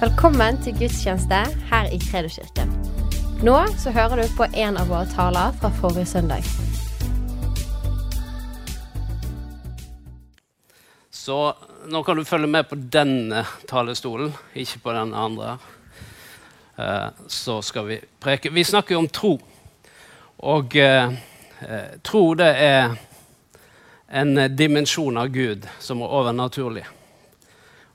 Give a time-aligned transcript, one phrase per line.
[0.00, 1.38] Velkommen til gudstjeneste
[1.68, 2.70] her i Kredoskirken.
[3.44, 6.46] Nå så hører du på en av våre taler fra forrige søndag.
[11.10, 11.36] Så
[11.92, 15.58] nå kan du følge med på denne talestolen, ikke på den andre.
[16.78, 18.50] Eh, Så skal vi preke.
[18.50, 19.40] Vi snakker jo om tro.
[20.38, 21.12] Og eh,
[21.60, 22.96] eh, tro det er
[24.08, 26.86] en dimensjon av Gud som er overnaturlig.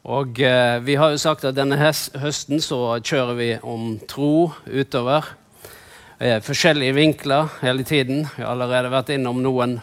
[0.06, 5.32] Og eh, vi har jo sagt at denne høsten så kjører vi om tro utover.
[6.20, 8.28] Eh, forskjellige vinkler hele tiden.
[8.36, 9.80] Vi har allerede vært innom noen.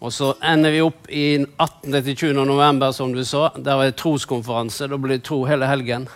[0.00, 1.98] Og så ender vi opp i 18.
[1.98, 2.44] til 20.
[2.46, 3.48] november, som du så.
[3.58, 4.86] Der er troskonferanse.
[4.86, 6.06] Da blir det tro hele helgen.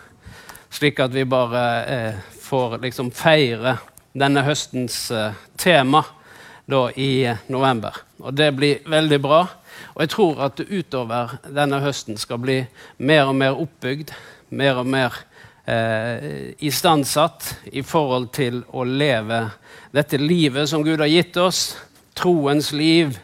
[0.71, 3.77] Slik at vi bare eh, får liksom feire
[4.15, 6.05] denne høstens eh, tema
[6.71, 7.99] da i eh, november.
[8.23, 9.43] Og det blir veldig bra.
[9.95, 12.59] Og jeg tror at det utover denne høsten skal bli
[12.99, 14.11] mer og mer oppbygd,
[14.51, 15.15] mer og mer
[15.71, 19.45] eh, istandsatt i forhold til å leve
[19.95, 21.77] dette livet som Gud har gitt oss,
[22.19, 23.15] troens liv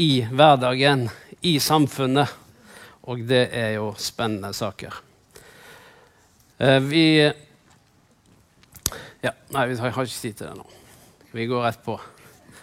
[0.00, 1.08] i hverdagen,
[1.44, 2.32] i samfunnet.
[3.08, 4.96] Og det er jo spennende saker.
[6.58, 7.04] Eh, vi
[9.20, 10.66] Ja, nei, vi har ikke tid til det nå.
[11.34, 11.98] Vi går rett på.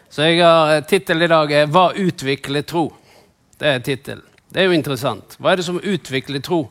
[0.09, 3.04] Så jeg har Tittelen i dag er 'Hva utvikler tro'.
[3.57, 4.23] Det er tittelen.
[4.51, 5.37] Det er jo interessant.
[5.39, 6.65] Hva er det som utvikler tro?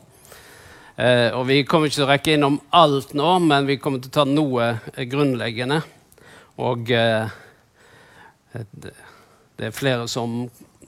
[0.95, 4.11] Eh, og Vi kommer ikke til å rekke innom alt nå, men vi kommer til
[4.13, 5.81] å ta noe eh, grunnleggende.
[6.61, 7.33] Og eh,
[8.71, 8.93] det,
[9.57, 10.45] er flere som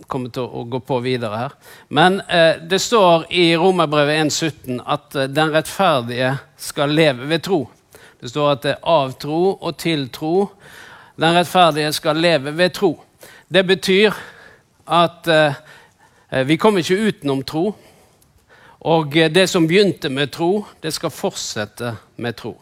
[0.08, 1.58] kommer til å gå på videre her.
[1.90, 7.64] Men eh, det står i Romerbrevet 1,17 at eh, den rettferdige skal leve ved tro.
[8.22, 10.36] Det står at det er av tro og til tro.
[11.18, 12.94] Den rettferdige skal leve ved tro.
[13.50, 14.14] Det betyr
[14.88, 15.60] at eh,
[16.30, 17.72] vi kommer ikke utenom tro.
[18.80, 22.58] Og eh, det som begynte med tro, det skal fortsette med tro.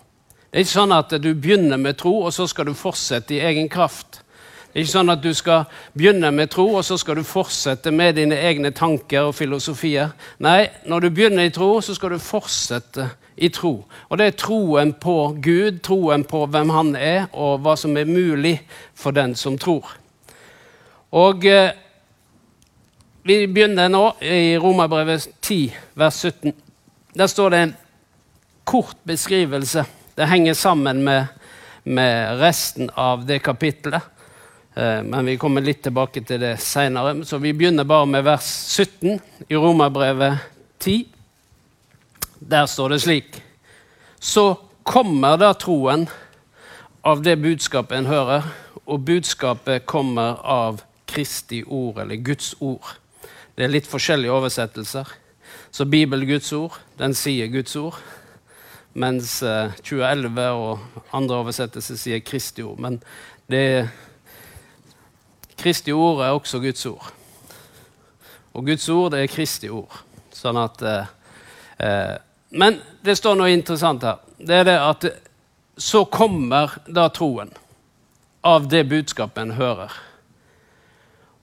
[0.49, 3.41] Det er ikke sånn at du begynner med tro, og så skal du fortsette i
[3.43, 4.21] egen kraft.
[4.71, 7.91] Det er ikke sånn at du skal begynne med tro, og så skal du fortsette
[7.95, 10.13] med dine egne tanker og filosofier.
[10.43, 13.73] Nei, når du begynner i tro, så skal du fortsette i tro.
[14.09, 18.07] Og det er troen på Gud, troen på hvem Han er, og hva som er
[18.07, 18.57] mulig
[18.95, 19.95] for den som tror.
[21.15, 21.71] Og eh,
[23.25, 26.51] vi begynner nå i Romerbrevet 10, vers 17.
[27.17, 27.71] Der står det en
[28.69, 29.81] kort beskrivelse.
[30.13, 31.31] Det henger sammen med,
[31.83, 34.03] med resten av det kapittelet.
[34.75, 37.15] Eh, Men vi kommer litt tilbake til det seinere.
[37.25, 39.17] Så vi begynner bare med vers 17
[39.49, 40.45] i Romerbrevet
[40.79, 41.07] 10.
[42.39, 43.39] Der står det slik
[44.19, 44.53] Så
[44.83, 46.05] kommer da troen
[47.01, 48.45] av det budskapet en hører,
[48.85, 52.85] og budskapet kommer av Kristi ord, eller Guds ord.
[53.55, 55.11] Det er litt forskjellige oversettelser.
[55.71, 57.99] Så Bibel Guds ord, den sier Guds ord.
[58.95, 62.81] Mens eh, 2011 og andre oversettelser sier Kristi ord.
[62.83, 62.99] Men
[63.51, 63.87] det
[65.55, 67.07] Kristi ord er også Guds ord.
[68.55, 70.03] Og Guds ord det er Kristi ord.
[70.35, 71.15] Sånn at eh,
[71.79, 72.15] eh,
[72.51, 74.19] Men det står noe interessant her.
[74.35, 75.09] Det er det at
[75.79, 77.51] så kommer da troen
[78.43, 79.91] av det budskapet en hører.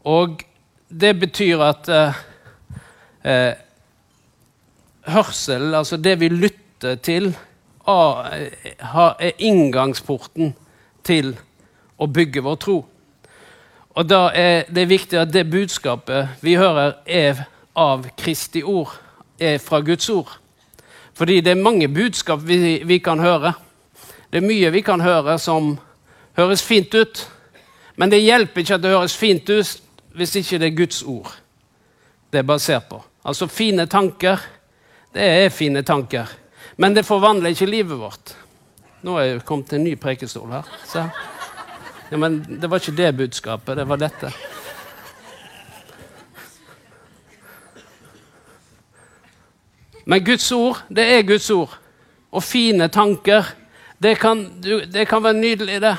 [0.09, 0.45] Og
[1.01, 2.19] det betyr at eh,
[3.25, 3.55] eh,
[5.09, 7.33] hørsel, altså det vi lytter til,
[7.89, 8.77] av, eh,
[9.19, 10.53] er inngangsporten
[11.05, 11.33] til
[11.99, 12.79] å bygge vår tro.
[13.93, 17.45] Og da er det viktig at det budskapet vi hører, er
[17.77, 18.93] av Kristi ord,
[19.41, 20.31] er fra Guds ord.
[21.15, 23.53] Fordi det er mange budskap vi, vi kan høre.
[24.33, 25.75] Det er mye vi kan høre som
[26.37, 27.27] høres fint ut.
[27.97, 29.83] Men det hjelper ikke at det høres fint ut
[30.15, 31.33] hvis ikke det er Guds ord
[32.33, 33.03] det er basert på.
[33.29, 34.41] Altså fine tanker,
[35.13, 36.31] det er fine tanker.
[36.77, 38.33] Men det forvandler ikke livet vårt.
[39.03, 40.71] Nå er jeg kommet til en ny prekestol her.
[42.11, 44.33] Ja, men det var ikke det budskapet, det var dette.
[50.05, 51.79] Men Guds ord, det er Guds ord.
[52.33, 53.45] Og fine tanker,
[54.03, 55.97] det kan, det kan være nydelig, det.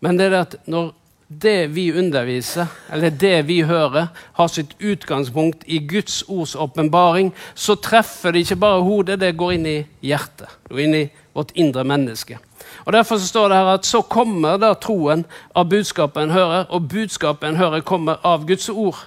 [0.00, 0.94] Men det er det at når
[1.40, 7.74] det vi underviser, eller det vi hører, har sitt utgangspunkt i Guds ords åpenbaring, så
[7.74, 10.50] treffer det ikke bare hodet, det går inn i hjertet.
[10.64, 12.38] Det går inn i vårt indre menneske.
[12.84, 16.66] Og Derfor så står det her at så kommer da troen av budskapet en hører,
[16.70, 18.98] og budskapet en hører, kommer av Guds ord.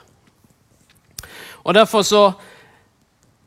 [1.64, 2.32] Og Derfor så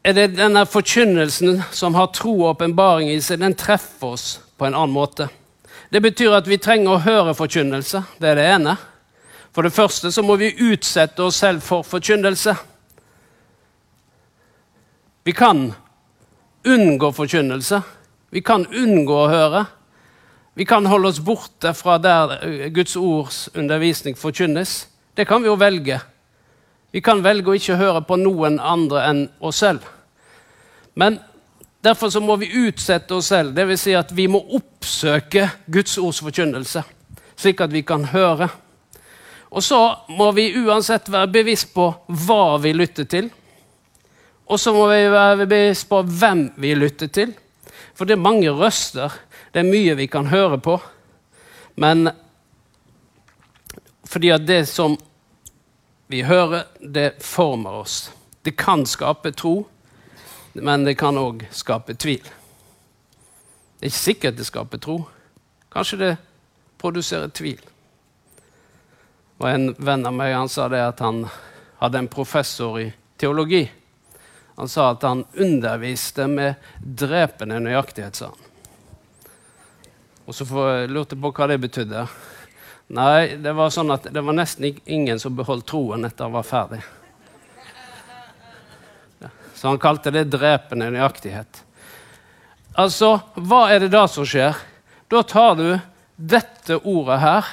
[0.05, 4.69] er det denne forkynnelsen som har tro og åpenbaring i seg, den treffer oss på
[4.69, 5.29] en annen måte.
[5.91, 8.03] Det betyr at vi trenger å høre forkynnelse.
[8.23, 8.77] Det er det ene.
[9.51, 12.55] For det første så må vi utsette oss selv for forkynnelse.
[15.27, 15.73] Vi kan
[16.65, 17.81] unngå forkynnelse.
[18.31, 19.65] Vi kan unngå å høre.
[20.55, 24.87] Vi kan holde oss borte fra der Guds ords undervisning forkynnes.
[25.17, 25.99] Det kan vi jo velge.
[26.91, 29.83] Vi kan velge å ikke høre på noen andre enn oss selv.
[30.95, 31.19] Men
[31.85, 33.85] derfor så må vi utsette oss selv, dvs.
[33.85, 36.82] Si at vi må oppsøke Guds ords forkynnelse,
[37.37, 38.50] slik at vi kan høre.
[39.50, 39.81] Og så
[40.15, 41.88] må vi uansett være bevisst på
[42.27, 43.31] hva vi lytter til.
[44.50, 47.35] Og så må vi være bevisst på hvem vi lytter til.
[47.94, 49.12] For det er mange røster.
[49.50, 50.79] Det er mye vi kan høre på.
[51.82, 52.11] Men
[54.11, 54.97] fordi at det som
[56.11, 58.11] vi hører, det former oss.
[58.43, 59.67] Det kan skape tro,
[60.61, 62.23] men det kan òg skape tvil.
[63.81, 64.97] Det er ikke sikkert det skaper tro.
[65.73, 66.11] Kanskje det
[66.81, 67.61] produserer tvil.
[69.41, 71.25] Og En venn av meg han sa det at han
[71.81, 73.65] hadde en professor i teologi.
[74.61, 78.47] Han sa at han underviste med drepende nøyaktighet, sa han.
[80.29, 80.45] Og så
[80.87, 82.05] lurte jeg på hva det betydde.
[82.95, 86.47] Nei, det var sånn at det var nesten ingen som beholdt troen etter han var
[86.47, 86.83] ferdig.
[89.61, 91.59] Så han kalte det drepende nøyaktighet.
[92.81, 94.57] Altså, hva er det da som skjer?
[95.12, 95.67] Da tar du
[96.17, 97.49] dette ordet her,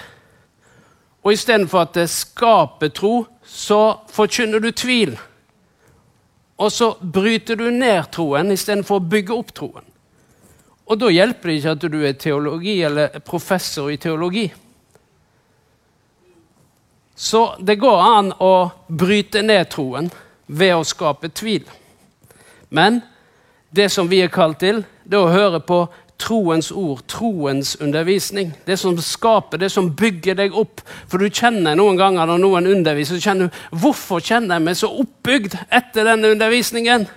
[1.19, 5.18] og istedenfor at det skaper tro, så forkynner du tvil.
[6.63, 9.89] Og så bryter du ned troen istedenfor å bygge opp troen.
[10.88, 14.45] Og da hjelper det ikke at du er teologi eller professor i teologi.
[17.19, 18.53] Så det går an å
[18.88, 20.07] bryte ned troen
[20.48, 21.68] ved å skape tvil.
[22.69, 23.01] Men
[23.69, 25.85] det som vi er kalt til, det er å høre på
[26.17, 28.51] troens ord, troens undervisning.
[28.65, 30.81] Det som skaper, det som bygger deg opp.
[31.07, 34.79] For du kjenner noen ganger når noen underviser, så kjenner du hvorfor kjenner jeg meg
[34.79, 37.07] så oppbygd etter denne undervisningen.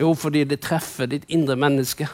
[0.00, 2.08] Jo, fordi det treffer ditt indre menneske.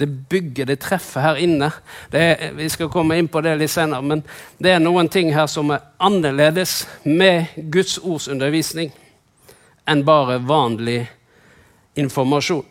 [0.00, 1.68] Det bygger, det treffer her inne.
[2.12, 4.22] Er, vi skal komme inn på det litt senere, men
[4.62, 8.94] det er noen ting her som er annerledes med Guds ords undervisning
[9.90, 11.02] enn bare vanlig
[12.00, 12.64] informasjon.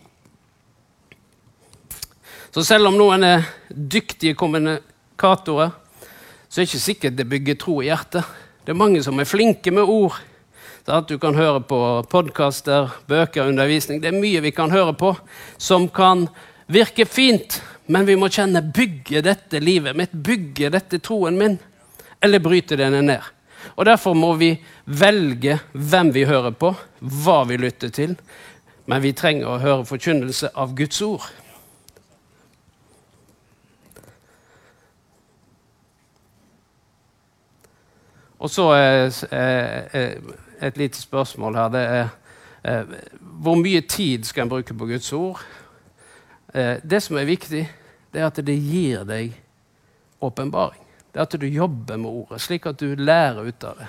[2.49, 5.75] Så selv om noen er dyktige kommunikatorer,
[6.49, 8.25] så er det ikke sikkert det bygger tro i hjertet.
[8.65, 10.17] Det er mange som er flinke med ord.
[10.85, 11.79] Så at du kan høre på
[12.09, 14.01] podkaster, bøker, undervisning.
[14.01, 15.11] Det er mye vi kan høre på
[15.61, 16.25] som kan
[16.65, 21.59] virke fint, men vi må kjenne bygger dette livet mitt, bygger dette troen min,
[22.21, 23.29] eller bryter denne ned?
[23.77, 24.55] Og Derfor må vi
[24.85, 28.17] velge hvem vi hører på, hva vi lytter til.
[28.89, 31.27] Men vi trenger å høre forkynnelse av Guds ord.
[38.39, 39.11] Og så er
[40.61, 41.69] et lite spørsmål her.
[41.75, 42.07] Det er
[43.39, 45.39] hvor mye tid skal en bruke på Guds ord?
[46.53, 47.63] Eh, det som er viktig,
[48.11, 49.35] det er at det gir deg
[50.21, 50.81] åpenbaring.
[51.13, 53.87] Det er at du jobber med ordet, slik at du lærer ut av det.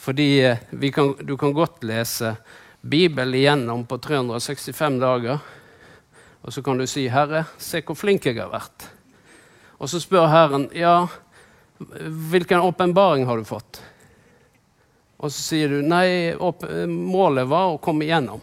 [0.00, 2.34] Fordi eh, kan, du kan godt lese
[2.80, 5.38] Bibelen igjennom på 365 dager.
[6.40, 8.88] Og så kan du si, 'Herre, se hvor flink jeg har vært.'
[9.78, 11.08] Og så spør Herren, 'Ja,
[11.78, 13.80] hvilken åpenbaring har du fått?'
[15.18, 16.34] Og så sier du, 'Nei,
[16.86, 18.40] målet var å komme igjennom'.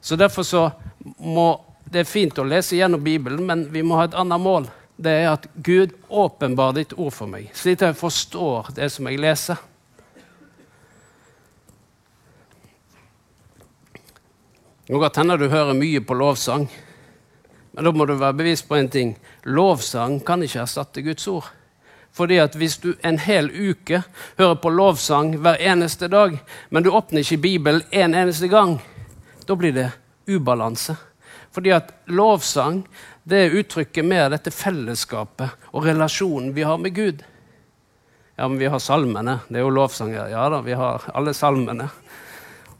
[0.00, 0.72] Så derfor så
[1.18, 4.66] må Det er fint å lese gjennom Bibelen, men vi må ha et annet mål.
[4.96, 9.06] Det er at Gud åpenbarer ditt ord for meg, slik at jeg forstår det som
[9.06, 9.56] jeg leser.
[14.88, 16.66] Nå kan hende du hører mye på lovsang,
[17.72, 19.14] men da må du være bevisst på en ting.
[19.48, 21.48] Lovsang kan ikke erstatte Guds ord.
[22.14, 24.02] Fordi at Hvis du en hel uke
[24.38, 26.36] hører på lovsang hver eneste dag,
[26.70, 28.76] men du åpner ikke Bibelen en eneste gang,
[29.48, 29.90] da blir det
[30.28, 30.94] ubalanse.
[31.50, 32.84] Fordi at lovsang
[33.24, 37.24] det uttrykker mer dette fellesskapet og relasjonen vi har med Gud.
[38.36, 39.40] Ja, men vi har salmene.
[39.48, 40.28] Det er jo lovsanger.
[40.28, 41.88] Ja da, vi har alle salmene.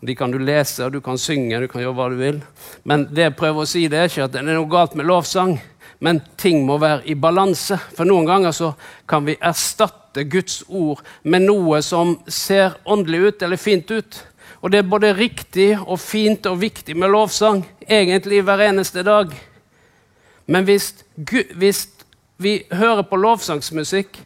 [0.05, 2.43] De kan du lese, du kan synge, du kan gjøre hva du vil.
[2.85, 5.09] Men det jeg prøver å si, det er ikke at det er noe galt med
[5.09, 5.57] lovsang,
[6.05, 7.79] men ting må være i balanse.
[7.97, 8.75] For noen ganger så
[9.09, 14.21] kan vi erstatte Guds ord med noe som ser åndelig ut eller fint ut.
[14.61, 19.33] Og det er både riktig og fint og viktig med lovsang, egentlig hver eneste dag.
[20.47, 20.91] Men hvis,
[21.57, 21.87] hvis
[22.37, 24.21] vi hører på lovsangsmusikk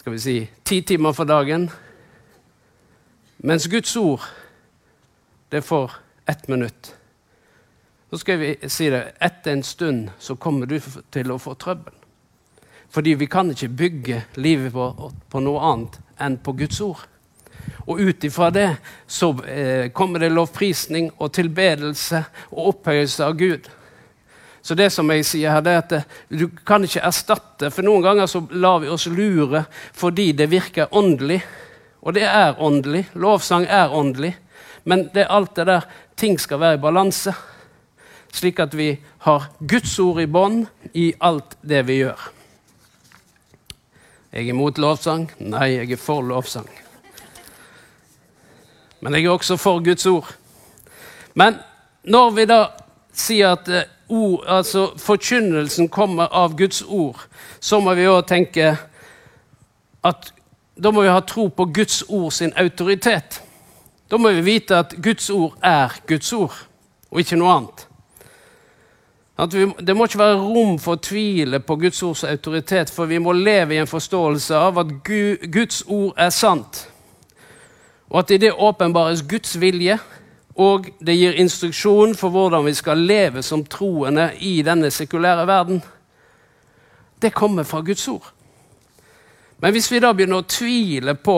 [0.00, 1.66] Skal vi si ti timer for dagen
[3.42, 4.20] Mens Guds ord,
[5.48, 5.92] det får
[6.26, 6.94] ett minutt.
[8.10, 10.76] Så skal vi si det etter en stund så kommer du
[11.10, 11.94] til å få trøbbel.
[12.90, 17.06] Fordi vi kan ikke bygge livet på, på noe annet enn på Guds ord.
[17.86, 18.68] Og ut ifra det
[19.06, 23.70] så eh, kommer det lovprisning og tilbedelse og opphøyelse av Gud.
[24.60, 27.86] Så det som jeg sier her, det er at det, du kan ikke erstatte For
[27.86, 29.64] noen ganger så lar vi oss lure
[29.96, 31.40] fordi det virker åndelig.
[32.00, 33.06] Og det er åndelig.
[33.14, 34.36] Lovsang er åndelig.
[34.84, 37.34] Men det er alt det der ting skal være i balanse.
[38.32, 38.92] Slik at vi
[39.26, 42.28] har Guds ord i bånd i alt det vi gjør.
[44.32, 45.26] Jeg er imot lovsang.
[45.42, 46.68] Nei, jeg er for lovsang.
[49.00, 50.28] Men jeg er også for Guds ord.
[51.34, 51.58] Men
[52.04, 52.60] når vi da
[53.12, 57.18] sier at eh, ord, altså forkynnelsen kommer av Guds ord,
[57.60, 58.74] så må vi òg tenke
[60.06, 60.30] at
[60.82, 63.42] da må vi ha tro på Guds ord sin autoritet.
[64.10, 66.56] Da må vi vite at Guds ord er Guds ord,
[67.10, 67.86] og ikke noe annet.
[69.52, 73.20] Vi, det må ikke være rom for å tvile på Guds ords autoritet, for vi
[73.22, 76.82] må leve i en forståelse av at Gud, Guds ord er sant,
[78.10, 79.96] og at i det åpenbares Guds vilje,
[80.60, 85.80] og det gir instruksjon for hvordan vi skal leve som troende i denne sekulære verden.
[87.22, 88.32] Det kommer fra Guds ord.
[89.60, 91.36] Men hvis vi da begynner å tvile på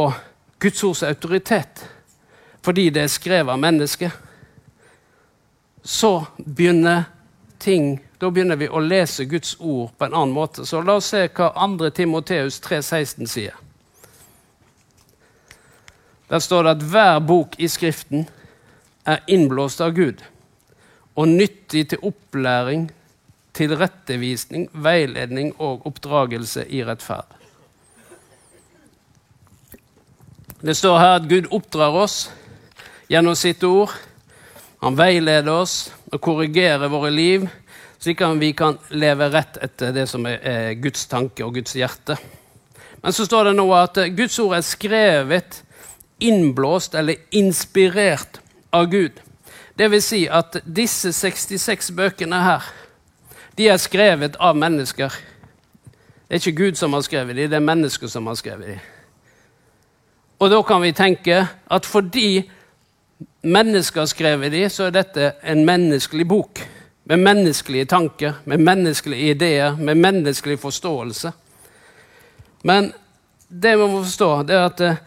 [0.63, 1.83] Guds ords autoritet
[2.63, 4.13] fordi det er skrevet av mennesket,
[5.83, 7.09] så begynner
[7.59, 10.63] ting Da begynner vi å lese Guds ord på en annen måte.
[10.63, 11.89] Så la oss se hva 2.
[11.91, 13.57] Timoteus 3,16 sier.
[16.31, 18.29] Der står det at hver bok i Skriften
[19.03, 20.23] er innblåst av Gud
[21.19, 22.87] og nyttig til opplæring,
[23.59, 27.42] tilrettevisning, veiledning og oppdragelse i rettferd.
[30.63, 32.29] Det står her at Gud oppdrar oss
[33.11, 33.91] gjennom sitt ord.
[34.79, 37.49] Han veileder oss og korrigerer våre liv,
[37.99, 42.15] slik at vi kan leve rett etter det som er Guds tanke og Guds hjerte.
[43.03, 45.59] Men så står det nå at Guds ord er skrevet,
[46.23, 48.39] innblåst eller inspirert
[48.71, 49.19] av Gud.
[49.75, 52.71] Det vil si at disse 66 bøkene her,
[53.59, 55.11] de er skrevet av mennesker.
[56.31, 58.91] Det er ikke Gud som har skrevet dem, det er mennesker som har skrevet dem.
[60.43, 61.37] Og da kan vi tenke
[61.71, 62.43] at fordi
[63.47, 66.63] mennesker har skrevet de, så er dette en menneskelig bok.
[67.07, 71.31] Med menneskelige tanker, med menneskelige ideer, med menneskelig forståelse.
[72.67, 72.91] Men
[73.49, 74.99] det vi må forstå, det er at eh,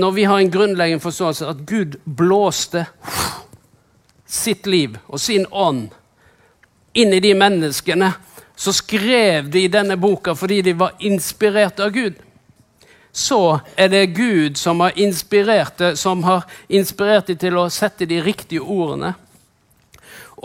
[0.00, 2.86] når vi har en grunnleggende forståelse at Gud blåste
[4.26, 5.88] sitt liv og sin ånd
[6.94, 8.12] inn i de menneskene,
[8.56, 12.16] så skrev de denne boka fordi de var inspirert av Gud
[13.18, 18.06] så er det Gud som har inspirert det, som har inspirert dem til å sette
[18.06, 19.14] de riktige ordene.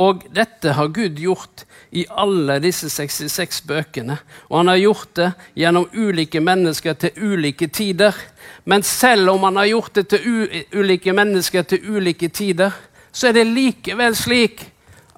[0.02, 4.18] Og dette har Gud gjort i alle disse 66 bøkene.
[4.50, 5.30] Og han har gjort det
[5.62, 8.18] gjennom ulike mennesker til ulike tider.
[8.66, 12.74] Men selv om han har gjort det til ulike mennesker til ulike tider,
[13.14, 14.66] så er det likevel slik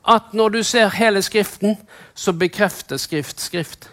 [0.04, 1.78] at når du ser hele Skriften,
[2.14, 3.88] så bekrefter Skrift Skrift.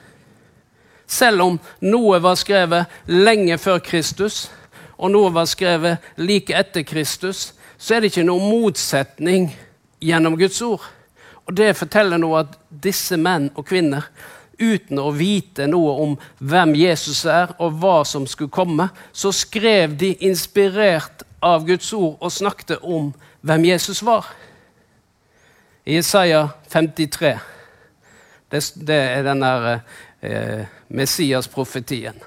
[1.12, 4.46] Selv om noe var skrevet lenge før Kristus,
[4.96, 9.50] og noe var skrevet like etter Kristus, så er det ikke noen motsetning
[10.00, 10.84] gjennom Guds ord.
[11.44, 14.06] Og Det forteller noe at disse menn og kvinner,
[14.62, 19.96] uten å vite noe om hvem Jesus er, og hva som skulle komme, så skrev
[19.98, 23.10] de inspirert av Guds ord og snakket om
[23.42, 24.30] hvem Jesus var.
[25.84, 27.34] I Isaiah 53
[28.52, 29.66] det, det er den der
[30.22, 32.18] eh, Messias-profetien.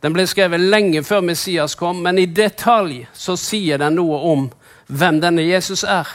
[0.00, 4.46] Den ble skrevet lenge før Messias kom, men i detalj så sier den noe om
[4.86, 6.06] hvem denne Jesus er.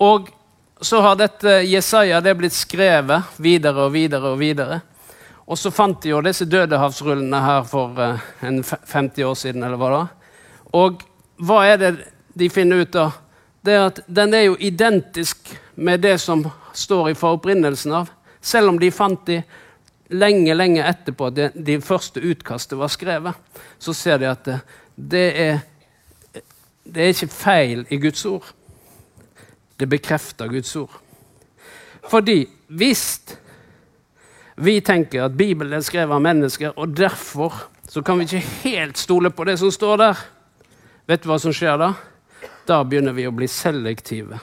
[0.00, 0.30] Og
[0.80, 4.80] så har dette Jesaja det blitt skrevet videre og videre og videre.
[5.44, 9.62] Og så fant de jo disse dødehavsrullene her for uh, en 50 år siden.
[9.62, 10.02] eller hva da.
[10.72, 11.04] Og
[11.44, 11.92] hva er det
[12.34, 13.20] de finner ut av?
[13.64, 18.10] Det er at Den er jo identisk med det som står i foropprinnelsen av.
[18.40, 19.42] Selv om de fant de
[20.12, 23.38] lenge, lenge etterpå at de første utkastet var skrevet,
[23.78, 24.58] så ser de at det,
[24.96, 25.62] det, er,
[26.84, 28.50] det er ikke feil i Guds ord.
[29.80, 31.00] Det bekrefter Guds ord.
[32.10, 33.22] Fordi hvis
[34.56, 38.98] vi tenker at Bibelen er skrevet av mennesker, og derfor så kan vi ikke helt
[38.98, 40.20] stole på det som står der,
[41.08, 41.92] vet du hva som skjer da?
[42.68, 44.38] Da begynner vi å bli selektive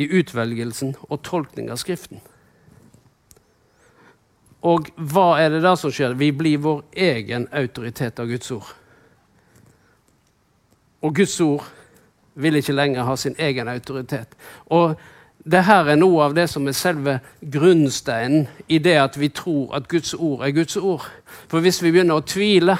[0.00, 2.22] i utvelgelsen og tolkning av Skriften.
[4.64, 6.16] Og hva er det da som skjer?
[6.16, 8.70] Vi blir vår egen autoritet av Guds ord.
[11.04, 11.66] Og Guds ord
[12.40, 14.32] vil ikke lenger ha sin egen autoritet.
[14.72, 14.96] Og
[15.44, 17.18] det her er noe av det som er selve
[17.52, 21.04] grunnsteinen i det at vi tror at Guds ord er Guds ord.
[21.52, 22.78] For hvis vi begynner å tvile,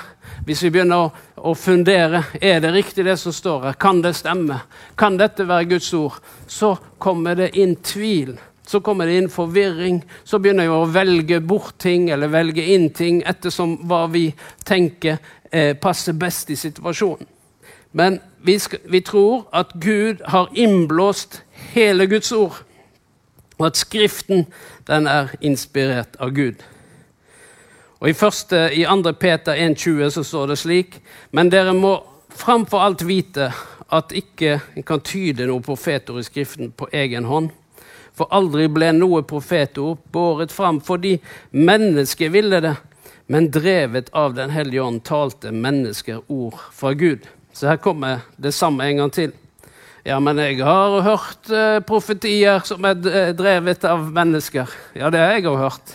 [0.48, 4.14] hvis vi begynner å, å fundere er det riktig det som står her, kan det
[4.16, 4.62] stemme,
[4.96, 6.16] kan dette være Guds ord,
[6.48, 8.38] så kommer det inn tvil.
[8.66, 10.02] Så kommer det inn forvirring.
[10.24, 14.30] Så begynner vi å velge bort ting eller velge inn ting ettersom hva vi
[14.64, 15.18] tenker
[15.50, 17.28] eh, passer best i situasjonen.
[17.94, 21.42] Men vi, skal, vi tror at Gud har innblåst
[21.76, 22.56] hele Guds ord,
[23.58, 24.48] og at Skriften
[24.88, 26.64] den er inspirert av Gud.
[28.00, 29.12] Og I, første, i 2.
[29.20, 30.98] Peter 1,20 så står det slik.:
[31.30, 31.94] Men dere må
[32.28, 33.52] framfor alt vite
[33.92, 37.50] at ikke en kan tyde noe profetord i Skriften på egen hånd.
[38.14, 41.16] For aldri ble noe profetord båret fram fordi
[41.50, 42.76] mennesket ville det,
[43.26, 47.26] men drevet av Den hellige ånd talte mennesker ord fra Gud.
[47.52, 49.32] Så her kommer det samme en gang til.
[50.04, 54.68] Ja, men jeg har hørt uh, profetier som er eh, drevet av mennesker.
[54.92, 55.94] Ja, det har jeg òg hørt.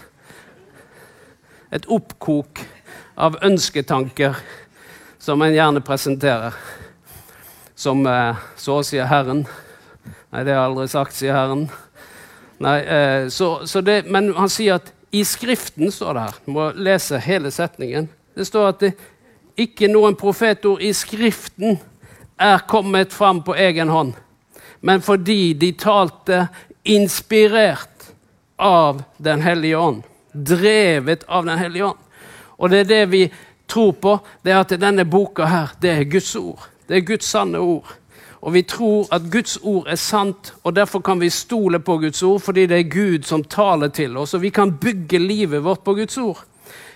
[1.70, 2.64] Et oppkok
[3.14, 4.40] av ønsketanker
[5.22, 6.58] som en gjerne presenterer.
[7.78, 9.46] Som uh, så sier Herren.
[10.34, 11.68] Nei, det har jeg aldri sagt, sier Herren.
[12.60, 16.40] Nei, eh, så, så det, men han sier at i Skriften står det her.
[16.46, 18.10] Du må lese hele setningen.
[18.36, 18.92] Det står at det
[19.60, 21.80] ikke noen profetord i Skriften
[22.40, 24.14] er kommet fram på egen hånd,
[24.80, 26.46] men fordi de talte
[26.88, 28.12] inspirert
[28.60, 30.04] av Den hellige ånd.
[30.32, 32.00] Drevet av Den hellige ånd.
[32.58, 33.22] Og det er det vi
[33.68, 36.68] tror på, det er at denne boka her, det er Guds ord.
[36.88, 37.88] Det er Guds sanne ord.
[38.42, 42.24] Og vi tror at Guds ord er sant, og derfor kan vi stole på Guds
[42.24, 45.84] ord, fordi det er Gud som taler til oss, og vi kan bygge livet vårt
[45.84, 46.46] på Guds ord.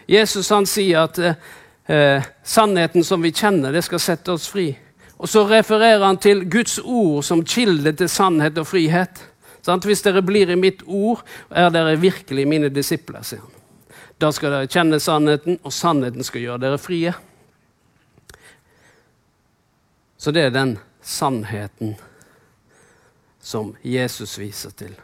[0.07, 4.69] Jesus han sier at eh, sannheten som vi kjenner, det skal sette oss fri.
[5.17, 9.21] Og så refererer han til Guds ord som kilde til sannhet og frihet.
[9.63, 9.85] Sant?
[9.87, 13.59] Hvis dere blir i mitt ord, er dere virkelig mine disipler, sier han.
[14.19, 17.13] Da skal dere kjenne sannheten, og sannheten skal gjøre dere frie.
[20.19, 21.95] Så det er den sannheten
[23.43, 24.95] som Jesus viser til.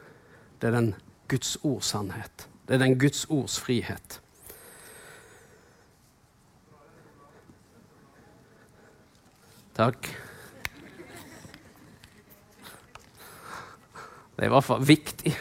[0.60, 0.94] Det er den
[1.28, 2.48] Guds ords sannhet.
[2.68, 4.20] Det er den Guds ords frihet.
[9.80, 10.10] Takk.
[14.36, 15.36] Det er i hvert fall viktig.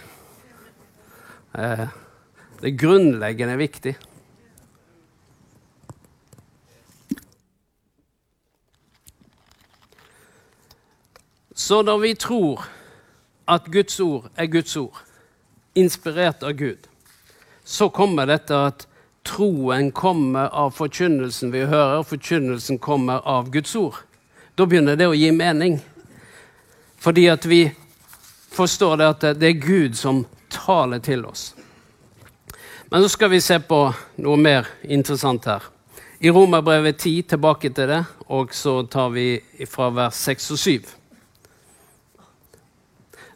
[2.58, 3.94] Det grunnleggende er viktig.
[11.58, 12.60] Så når vi tror
[13.50, 14.98] at Guds ord er Guds ord,
[15.74, 16.84] inspirert av Gud,
[17.64, 18.84] så kommer dette at
[19.26, 23.96] troen kommer av forkynnelsen vi hører, forkynnelsen kommer av Guds ord.
[24.54, 25.80] Da begynner det å gi mening.
[27.02, 27.64] Fordi at vi
[28.54, 30.22] forstår det at det er Gud som
[30.54, 31.56] taler til oss.
[32.86, 33.80] Men så skal vi se på
[34.22, 35.66] noe mer interessant her.
[36.22, 39.26] I Romerbrevet 10, tilbake til det, og så tar vi
[39.66, 40.97] fra vers 6 og 7.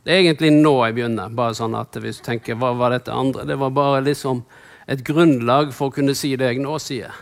[0.02, 1.28] Det er egentlig nå jeg begynner.
[1.30, 4.42] bare sånn at Hvis du tenker hva var dette andre, det var bare liksom
[4.88, 7.12] et grunnlag for å kunne si det jeg nå sier.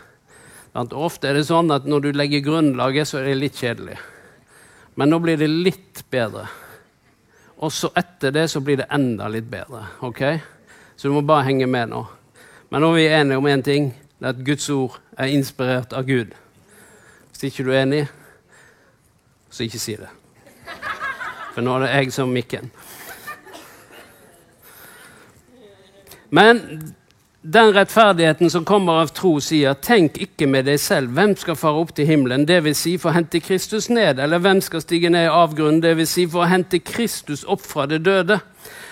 [0.74, 3.98] Ofte er det sånn at når du legger grunnlaget, så er det litt kjedelig.
[4.96, 6.46] Men nå blir det litt bedre.
[7.60, 9.84] Og så etter det så blir det enda litt bedre.
[10.00, 10.22] ok?
[10.96, 12.06] Så du må bare henge med nå.
[12.70, 13.90] Men nå er vi enige om én en ting.
[14.18, 16.32] Det er at Guds ord er inspirert av Gud.
[17.30, 18.06] Hvis ikke du er enig,
[19.50, 20.19] så ikke si det.
[21.54, 22.70] For nå er det jeg som mikken.
[26.30, 26.60] Men
[27.42, 31.80] den rettferdigheten som kommer av tro, sier, tenk ikke med deg selv, hvem skal fare
[31.80, 32.82] opp til himmelen, dvs.
[32.84, 36.12] Si for å hente Kristus ned, eller hvem skal stige ned i avgrunnen, dvs.
[36.12, 38.38] Si for å hente Kristus opp fra det døde.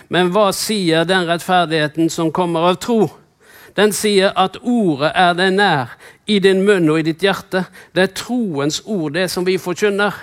[0.08, 3.02] Men hva sier den rettferdigheten som kommer av tro?
[3.76, 5.92] Den sier at ordet er deg nær,
[6.26, 7.66] i din munn og i ditt hjerte.
[7.94, 10.16] Det er troens ord, det som vi forkynner.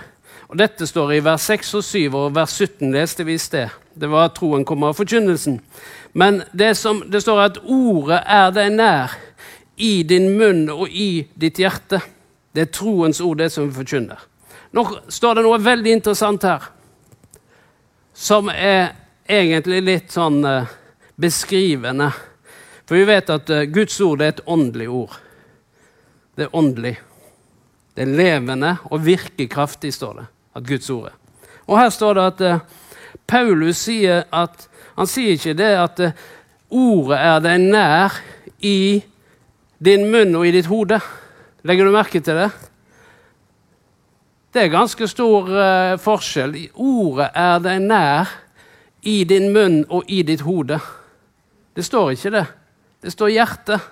[0.56, 3.74] Og Dette står i vers 6 og 7, og vers 17 leste vi i sted.
[3.92, 5.58] Det var at troen kommer av forkynnelsen.
[6.16, 9.18] Men det, som, det står at ordet er deg nær,
[9.76, 12.00] i din munn og i ditt hjerte.
[12.56, 14.22] Det er troens ord, det som vi forkynner.
[14.72, 16.70] Nå står det noe veldig interessant her,
[18.16, 18.94] som er
[19.28, 20.70] egentlig litt sånn uh,
[21.20, 22.08] beskrivende.
[22.86, 25.20] For vi vet at uh, Guds ord er et åndelig ord.
[26.40, 26.94] Det er åndelig.
[27.92, 30.26] Det er levende og virkekraftig, står det.
[30.56, 31.18] At Guds ord er.
[31.68, 32.64] Og her står det at eh,
[33.28, 36.24] Paulus sier at han sier ikke det at eh,
[36.70, 38.20] ordet er deg nær
[38.66, 39.04] i
[39.86, 41.00] din munn og i ditt hode.
[41.66, 42.50] Legger du merke til det?
[44.56, 46.56] Det er ganske stor eh, forskjell.
[46.80, 48.32] Ordet er deg nær
[49.06, 50.80] i din munn og i ditt hode.
[51.76, 52.46] Det står ikke det.
[53.04, 53.92] Det står hjertet.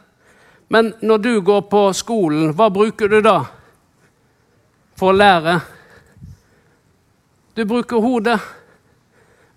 [0.71, 3.41] Men når du går på skolen, hva bruker du da
[4.97, 5.59] for å lære?
[7.53, 8.39] Du bruker hodet.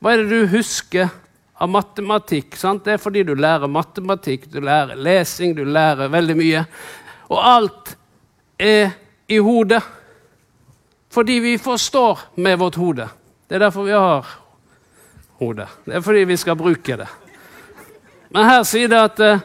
[0.04, 1.08] Hva er det du husker
[1.56, 2.56] av matematikk?
[2.60, 2.84] Sant?
[2.84, 6.64] Det er fordi du lærer matematikk, du lærer lesing, du lærer veldig mye.
[7.32, 7.94] Og alt
[8.60, 8.92] er
[9.32, 9.80] i hodet.
[11.08, 13.08] Fordi vi forstår med vårt hode.
[13.48, 14.28] Det er derfor vi har
[15.40, 15.68] hodet.
[15.84, 17.08] Det er fordi vi skal bruke det.
[18.28, 19.44] Men her sier det at uh,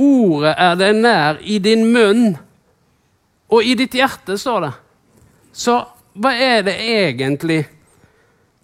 [0.00, 2.30] ordet er deg nær i din munn
[3.50, 4.76] og i ditt hjerte, står det.
[5.52, 5.82] Så
[6.14, 7.62] hva er det egentlig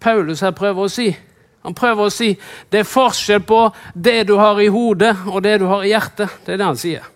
[0.03, 1.11] Paulus her prøver å si?
[1.67, 2.33] Han prøver å si
[2.71, 3.61] det er forskjell på
[3.95, 6.43] det du har i hodet, og det du har i hjertet.
[6.45, 7.07] Det er det han sier.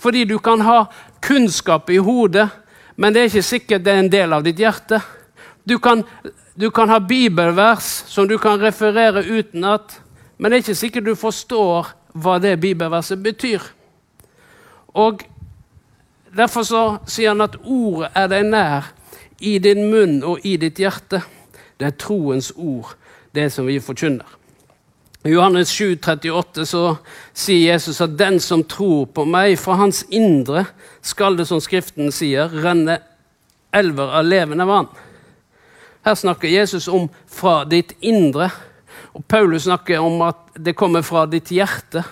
[0.00, 0.84] Fordi du kan ha
[1.22, 2.48] kunnskap i hodet,
[2.96, 5.00] men det er ikke sikkert det er en del av ditt hjerte.
[5.64, 6.04] Du kan,
[6.54, 9.98] du kan ha bibelvers som du kan referere utenat,
[10.38, 13.62] men det er ikke sikkert du forstår hva det bibelverset betyr.
[14.98, 15.26] Og
[16.36, 18.92] Derfor så sier han at ordet er deg nær
[19.40, 21.22] i din munn og i ditt hjerte.
[21.80, 22.94] Det er troens ord,
[23.34, 24.26] det som vi forkynner.
[25.24, 26.96] I Johannes 7, 38 så
[27.36, 30.64] sier Jesus at 'den som tror på meg, fra hans indre
[31.02, 32.98] skal det, som Skriften sier, renne
[33.72, 34.88] elver av levende vann'.
[36.04, 38.50] Her snakker Jesus om 'fra ditt indre',
[39.14, 42.04] og Paulus snakker om at det kommer fra ditt hjerte.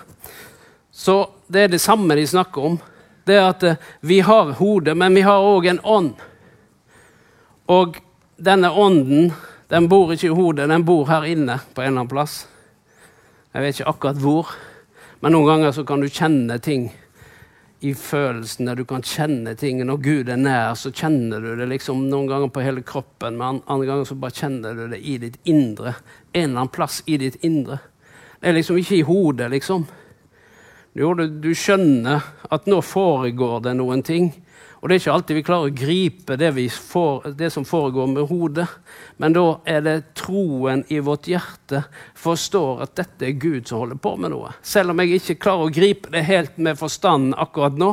[0.91, 2.79] Så det er det samme de snakker om.
[3.27, 6.13] Det er at vi har hodet, men vi har òg en ånd.
[7.69, 7.99] Og
[8.41, 9.29] denne ånden
[9.69, 12.39] den bor ikke i hodet, den bor her inne på en eller annen plass.
[13.53, 14.49] Jeg vet ikke akkurat hvor,
[15.21, 16.87] men noen ganger så kan du kjenne ting
[17.85, 18.73] i følelsene.
[18.75, 19.83] Du kan kjenne ting.
[19.85, 23.61] Når Gud er nær, så kjenner du det liksom noen ganger på hele kroppen, men
[23.67, 25.95] andre ganger så bare kjenner du det i ditt indre.
[26.33, 27.79] En eller annen plass i ditt indre.
[28.39, 29.85] Det er liksom ikke i hodet, liksom.
[30.97, 34.31] Du, du skjønner at nå foregår det noen ting.
[34.79, 38.29] Og det er ikke alltid vi klarer å gripe det, får, det, som foregår med
[38.29, 38.67] hodet.
[39.19, 41.81] Men da er det troen i vårt hjerte
[42.15, 44.53] forstår at dette er Gud som holder på med noe.
[44.63, 47.91] Selv om jeg ikke klarer å gripe det helt med forstanden akkurat nå,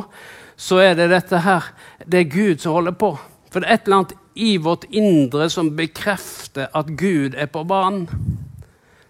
[0.55, 1.67] så er det dette her.
[2.05, 3.11] Det er Gud som holder på.
[3.51, 4.15] For det er et eller annet
[4.47, 8.07] i vårt indre som bekrefter at Gud er på banen.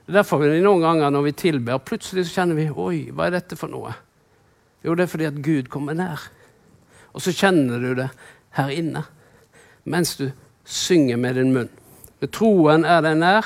[0.08, 3.28] Det er derfor vi noen ganger når vi tilber, plutselig så kjenner vi Oi, hva
[3.28, 3.92] er dette for noe?
[4.86, 6.30] Jo, det er fordi at Gud kommer nær.
[7.18, 8.12] Og så kjenner du det
[8.60, 9.08] her inne
[9.88, 10.28] mens du
[10.68, 11.70] synger med din munn.
[12.28, 13.46] Troen er deg nær.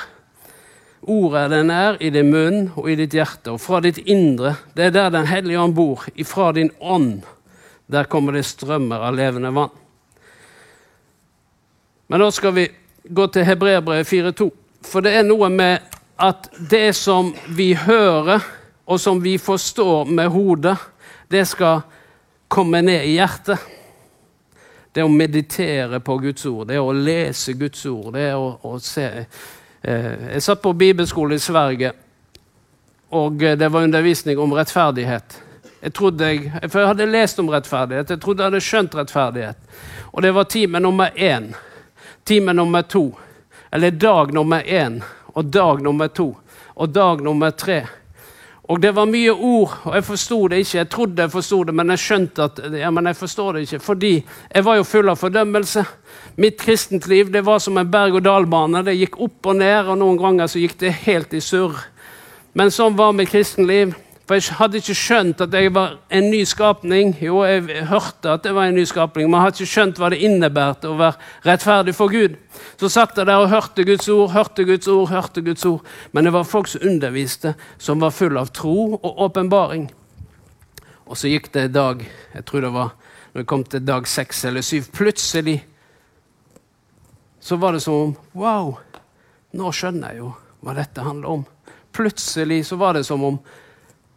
[1.06, 4.56] Ordet er deg nær i din munn og i ditt hjerte og fra ditt indre.
[4.74, 6.02] Det er der Den hellige ånd bor.
[6.14, 7.22] Ifra din ånd.
[7.86, 9.70] Der kommer det strømmer av levende vann.
[12.08, 12.66] Men nå skal vi
[13.08, 14.50] gå til Hebreerbrevet 4.2.
[14.82, 15.78] For det er noe med
[16.18, 18.42] at det som vi hører,
[18.86, 20.76] og som vi forstår med hodet,
[21.30, 21.86] det skal
[22.52, 23.58] komme ned i hjertet.
[24.92, 29.06] Det å meditere på Guds ord, det å lese Guds ord, det å, å se
[29.16, 31.94] eh, Jeg satt på bibelskole i Sverige,
[33.16, 35.38] og eh, det var undervisning om rettferdighet.
[35.80, 39.72] Jeg trodde jeg, for jeg hadde lest om rettferdighet, jeg trodde jeg hadde skjønt rettferdighet.
[40.12, 41.48] Og det var time nummer én,
[42.28, 43.06] time nummer to,
[43.72, 45.00] eller dag nummer én
[45.32, 46.34] og dag nummer to
[46.76, 47.80] og dag nummer tre.
[48.72, 50.76] Og det var mye ord, og jeg forsto det ikke.
[50.78, 53.80] Jeg trodde jeg forsto det, men jeg skjønte at ja, men jeg forstår det ikke.
[53.84, 55.82] Fordi jeg var jo full av fordømmelse.
[56.40, 58.80] Mitt kristent liv det var som en berg-og-dal-bane.
[58.86, 61.76] Det gikk opp og ned, og noen ganger så gikk det helt i surr.
[62.56, 63.92] Men sånn var mitt kristenliv.
[64.32, 67.10] For jeg hadde ikke skjønt at jeg var en ny skapning.
[67.20, 70.08] Jo, jeg hørte at det var en ny skapning, men jeg hadde ikke skjønt hva
[70.08, 72.38] det innebærte å være rettferdig for Gud.
[72.80, 75.84] Så satt jeg der og hørte Guds ord, hørte Guds ord, hørte Guds ord.
[76.16, 79.90] Men det var folk som underviste, som var full av tro og åpenbaring.
[81.04, 82.94] Og så gikk det en dag, jeg tror det var
[83.34, 85.58] når det kom til dag seks eller syv, plutselig
[87.36, 88.78] så var det som om Wow,
[89.52, 90.32] nå skjønner jeg jo
[90.64, 91.44] hva dette handler om.
[91.92, 93.36] Plutselig så var det som om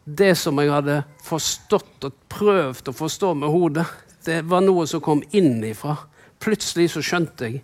[0.06, 3.86] det som jeg hadde forstått og prøvd å forstå med hodet,
[4.26, 5.98] det var noe som kom innifra.
[6.42, 7.64] Plutselig så skjønte jeg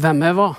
[0.00, 0.56] hvem jeg var.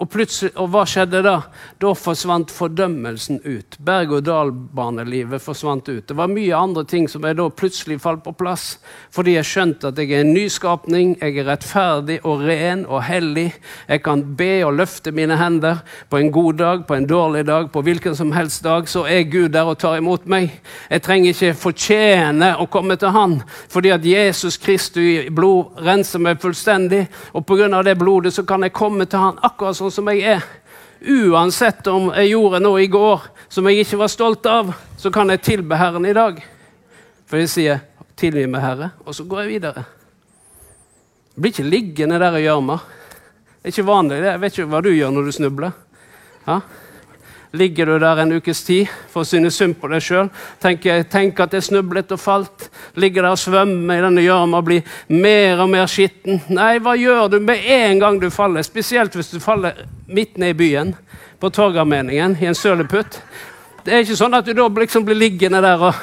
[0.00, 0.14] Og,
[0.56, 1.34] og hva skjedde da?
[1.80, 3.76] Da forsvant fordømmelsen ut.
[3.84, 6.06] Berg-og-dal-banelivet forsvant ut.
[6.08, 8.78] Det var mye andre ting som jeg da plutselig falt på plass.
[9.12, 13.50] Fordi jeg skjønte at jeg er en nyskapning, jeg er rettferdig og ren og hellig.
[13.90, 17.68] Jeg kan be og løfte mine hender på en god dag, på en dårlig dag,
[17.68, 18.88] på hvilken som helst dag.
[18.88, 20.48] Så er Gud der og tar imot meg.
[20.88, 23.36] Jeg trenger ikke fortjene å komme til Han,
[23.68, 27.04] fordi at Jesus Kristi blod renser meg fullstendig.
[27.36, 27.82] Og pga.
[27.84, 30.48] det blodet så kan jeg komme til Han akkurat sånn sånn som jeg er.
[31.00, 35.30] uansett om jeg gjorde noe i går som jeg ikke var stolt av, så kan
[35.32, 36.42] jeg tilbe Herren i dag.
[37.26, 37.80] For jeg sier
[38.16, 39.84] 'tilgi meg, Herre', og så går jeg videre.
[41.34, 42.76] Jeg blir ikke liggende der i gjørma.
[43.62, 44.20] Det er ikke vanlig.
[44.20, 44.30] det.
[44.30, 45.72] Jeg vet ikke hva du gjør når du snubler.
[46.46, 46.60] Ja?
[47.52, 50.28] Ligger du der en ukes tid for å synes synd på deg sjøl?
[50.62, 52.68] Tenker, tenk at jeg snublet og falt.
[52.94, 56.38] Ligger der og svømmer i denne gjørma og blir mer og mer skitten.
[56.54, 58.62] Nei, hva gjør du med en gang du faller?
[58.62, 60.94] Spesielt hvis du faller midt ned i byen,
[61.40, 63.16] på Torgallmenningen, i en søleputt.
[63.84, 65.98] Det er ikke sånn at du da liksom blir liggende der og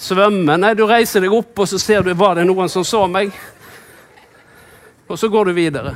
[0.00, 0.56] svømme.
[0.56, 3.30] Nei, du reiser deg opp, og så ser du var det noen som så meg.
[5.06, 5.94] Og så går du videre.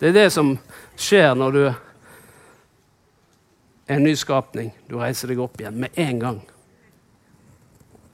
[0.00, 0.54] Det er det som
[0.96, 1.64] skjer når du
[3.90, 4.70] en ny skapning.
[4.86, 6.36] Du reiser deg opp igjen med en gang.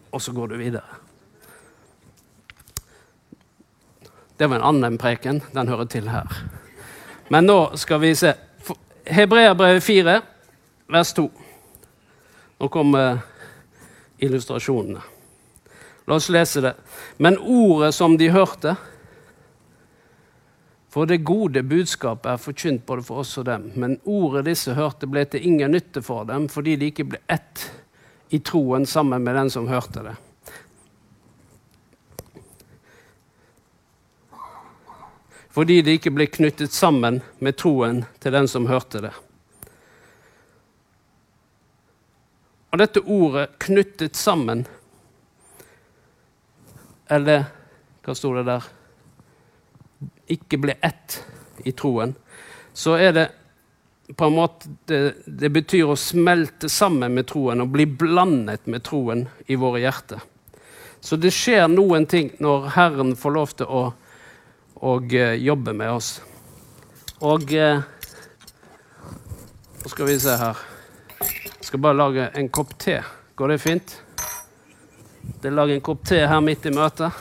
[0.08, 1.02] Og så går du videre.
[4.36, 5.42] Det var en annen preken.
[5.52, 6.32] Den hører til her.
[7.28, 8.32] Men nå skal vi se.
[9.04, 10.16] Hebreabrevet 4,
[10.96, 11.26] vers 2.
[12.56, 13.20] Nå kommer
[14.16, 15.04] illustrasjonene.
[16.08, 16.72] La oss lese det.
[17.20, 18.78] Men ordet som de hørte
[20.96, 23.66] for det gode budskapet er forkynt både for oss og dem.
[23.76, 27.66] Men ordet disse hørte, ble til ingen nytte for dem, fordi de ikke ble ett
[28.32, 30.14] i troen sammen med den som hørte det.
[35.52, 39.12] Fordi de ikke ble knyttet sammen med troen til den som hørte det.
[42.72, 44.64] Og dette ordet 'knyttet sammen',
[47.11, 47.44] eller
[48.00, 48.75] hva sto det der?
[50.32, 51.20] Ikke blir ett
[51.64, 52.14] i troen,
[52.76, 53.26] så er det
[54.16, 58.84] på en måte det, det, betyr å smelte sammen med troen og bli blandet med
[58.86, 60.22] troen i våre hjerter.
[61.00, 63.82] Så det skjer noen ting når Herren får lov til å,
[64.74, 66.16] å uh, jobbe med oss.
[67.24, 67.82] Og uh,
[69.82, 70.58] Nå skal vi se her.
[71.20, 72.96] Jeg skal bare lage en kopp te.
[73.38, 73.92] Går det fint?
[75.42, 77.14] Det lager en kopp te her midt i møtet.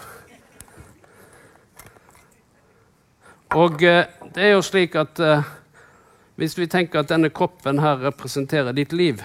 [3.55, 5.45] Og eh, det er jo slik at eh,
[6.35, 9.21] hvis vi tenker at denne koppen her representerer ditt liv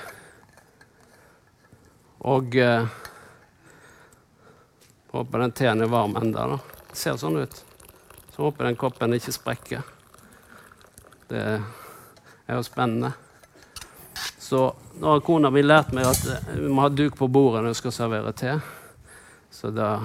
[2.21, 2.87] Og eh,
[5.11, 6.59] Håper den teen er varm enda da.
[6.87, 7.57] Det ser sånn ut.
[8.31, 9.83] Så håper den koppen ikke sprekker.
[11.27, 13.11] Det er jo spennende.
[14.39, 14.69] Så
[15.01, 17.75] nå har kona mi lært meg at eh, vi må ha duk på bordet når
[17.75, 18.55] vi skal servere te.
[19.51, 19.97] Så da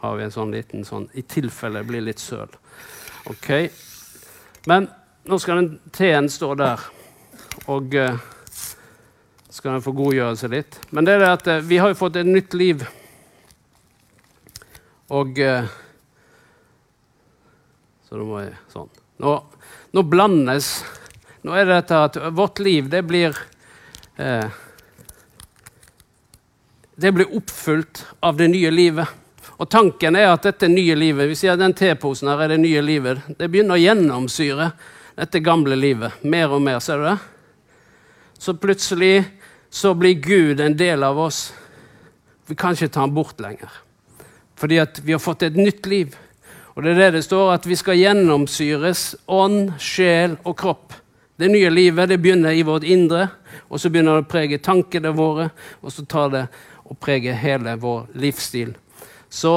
[0.00, 2.48] har vi en sånn liten sånn i tilfelle det blir litt søl.
[3.24, 3.50] Ok.
[4.66, 4.88] Men
[5.24, 6.80] nå skal den teen stå der,
[7.72, 8.18] og uh,
[9.48, 10.76] skal den få godgjøre seg litt.
[10.92, 12.84] Men det er det at uh, vi har jo fått et nytt liv.
[15.14, 15.72] Og uh,
[18.04, 18.92] Så da må jeg sånn.
[19.24, 19.32] Nå,
[19.96, 20.76] nå, blandes
[21.44, 23.36] Nå er det dette at vårt liv, det blir
[26.96, 29.23] Det blir oppfylt av det nye livet.
[29.58, 32.62] Og tanken er at dette nye livet vi sier at den teposen her er det
[32.62, 34.72] nye livet, det begynner å gjennomsyre
[35.14, 36.80] dette gamle livet mer og mer.
[36.82, 37.18] Ser du det?
[38.38, 39.24] Så plutselig
[39.70, 41.52] så blir Gud en del av oss.
[42.46, 43.70] Vi kan ikke ta ham bort lenger.
[44.58, 46.14] Fordi at vi har fått et nytt liv.
[46.74, 50.94] Og det er det det står, at vi skal gjennomsyres ånd, sjel og kropp.
[51.38, 53.28] Det nye livet det begynner i vårt indre,
[53.70, 55.48] og så begynner det å prege tankene våre,
[55.82, 56.44] og så tar det
[56.84, 58.74] og preger hele vår livsstil.
[59.34, 59.52] Så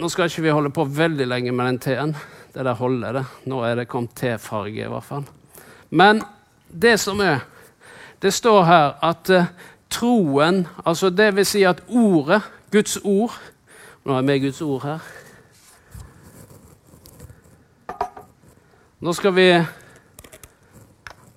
[0.00, 2.14] nå skal ikke vi holde på veldig lenge med den T-en.
[2.54, 3.24] Det der holder, det.
[3.44, 5.26] Nå er det kommet T-farge, i hvert fall.
[5.90, 6.22] Men
[6.68, 7.44] det som er
[8.22, 9.44] Det står her at uh,
[9.90, 13.36] troen, altså det vil si at ordet, Guds ord
[14.04, 14.98] Nå er med Guds ord her.
[19.00, 19.64] Nå skal vi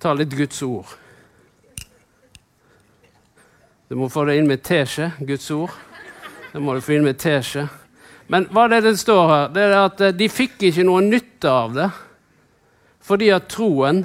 [0.00, 0.86] ta litt Guds ord.
[3.88, 5.70] Du må få det inn med teskje, Guds ord.
[6.52, 7.68] Det må du få inn med teskje.
[8.30, 9.50] Men hva er det det står her?
[9.54, 11.90] Det er at eh, De fikk ikke noe nytte av det
[13.02, 14.04] fordi at troen,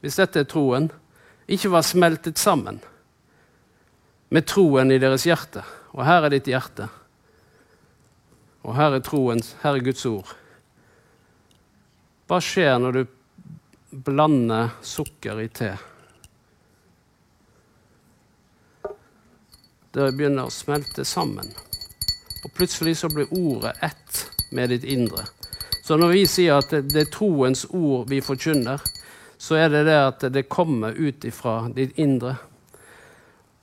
[0.00, 0.86] hvis dette er troen,
[1.52, 2.78] ikke var smeltet sammen
[4.32, 5.60] med troen i deres hjerte.
[5.92, 6.86] Og her er ditt hjerte.
[8.64, 10.30] Og her er troens, her er Guds ord.
[12.30, 13.02] Hva skjer når du
[13.92, 15.74] blander sukker i te?
[19.92, 21.52] Det begynner å smelte sammen.
[22.42, 25.26] Og plutselig så blir ordet ett med ditt indre.
[25.82, 28.82] Så når vi sier at det, er troens ord vi forkynner,
[29.38, 32.36] så er det det at det kommer ut ifra ditt indre.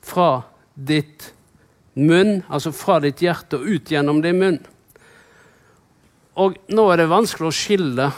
[0.03, 0.41] Fra
[0.75, 1.31] ditt
[1.95, 4.59] munn, altså fra ditt hjerte og ut gjennom din munn.
[6.39, 8.11] Og nå er det vanskelig å skille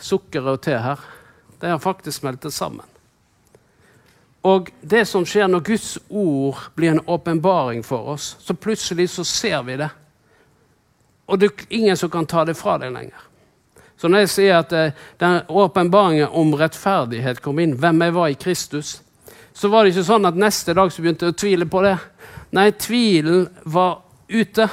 [0.00, 1.00] sukker og te her.
[1.60, 2.89] De har faktisk smeltet sammen.
[4.42, 9.24] Og det som skjer når Guds ord blir en åpenbaring for oss, så plutselig så
[9.24, 9.90] ser vi det.
[11.28, 13.26] Og det er ingen som kan ta det fra deg lenger.
[14.00, 18.30] Så når jeg sier at eh, den åpenbaringen om rettferdighet kom inn, hvem jeg var
[18.32, 18.94] i Kristus,
[19.52, 21.98] så var det ikke sånn at neste dag så begynte jeg å tvile på det.
[22.56, 24.00] Nei, tvilen var
[24.30, 24.66] ute.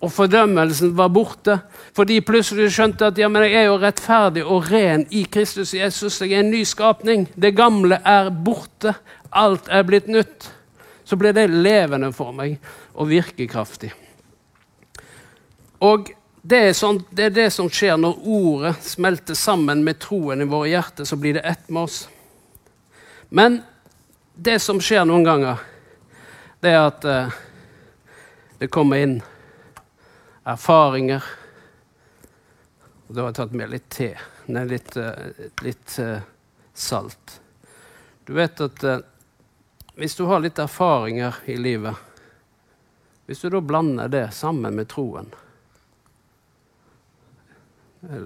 [0.00, 1.58] Og fordømmelsen var borte.
[1.92, 5.74] For de plutselig skjønte at ja, men jeg er jo rettferdig og ren i Kristus
[5.76, 6.22] Jesus.
[6.22, 7.26] Jeg er en ny skapning.
[7.36, 8.94] Det gamle er borte.
[9.30, 10.48] Alt er blitt nytt.
[11.04, 12.56] Så ble det levende for meg
[12.94, 13.90] og virkekraftig.
[15.84, 16.08] Og
[16.40, 20.48] det er, sånn, det er, det som skjer når ordet smelter sammen med troen i
[20.48, 21.04] våre hjerter.
[21.04, 22.06] Så blir det ett med oss.
[23.28, 23.60] Men
[24.34, 25.60] det som skjer noen ganger,
[26.64, 27.36] det er at uh,
[28.60, 29.18] det kommer inn
[30.44, 31.24] erfaringer.
[33.06, 34.10] Og da har jeg tatt med litt te.
[34.50, 36.18] Nei, litt, uh, litt uh,
[36.74, 37.40] salt.
[38.24, 38.84] Du vet at
[39.98, 41.96] hvis du har litt erfaringer i livet
[43.26, 45.32] Hvis du da blander det sammen med troen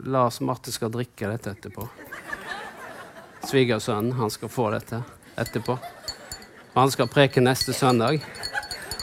[0.04, 1.88] Lars Marte skal drikke dette etterpå.
[3.42, 5.00] Svigersønnen han skal få dette
[5.34, 5.74] etterpå.
[6.74, 8.22] Og han skal preke neste søndag.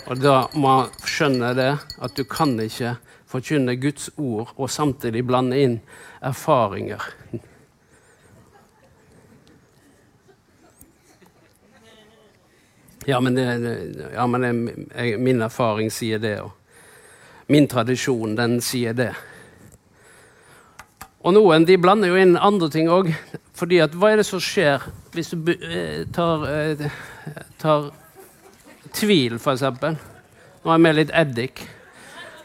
[0.10, 2.96] Og da må han skjønne det at du kan ikke
[3.32, 5.80] forkynne Guds ord og samtidig blande inn
[6.22, 7.04] erfaringer.
[13.06, 13.46] Ja, men, det,
[14.14, 16.52] ja, men det, min erfaring sier det, og
[17.50, 19.10] min tradisjon, den sier det.
[21.22, 23.14] Og noen de blander jo inn andre ting òg.
[23.62, 24.82] fordi at hva er det som skjer
[25.14, 26.94] hvis du eh, tar, eh,
[27.62, 27.92] tar
[28.96, 29.64] tvil, f.eks.?
[30.62, 31.64] Nå jeg med litt eddik.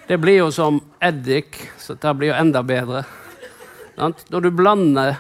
[0.07, 3.03] Det blir jo som eddik, så det blir jo enda bedre.
[3.97, 5.17] Når du blander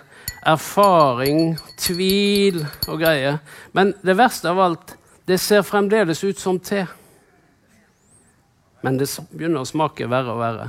[0.46, 3.40] erfaring, tvil og greier.
[3.74, 4.94] Men det verste av alt,
[5.26, 6.84] det ser fremdeles ut som te.
[8.86, 10.68] Men det begynner å smake verre og verre.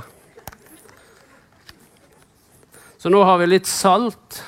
[2.98, 4.40] Så nå har vi litt salt.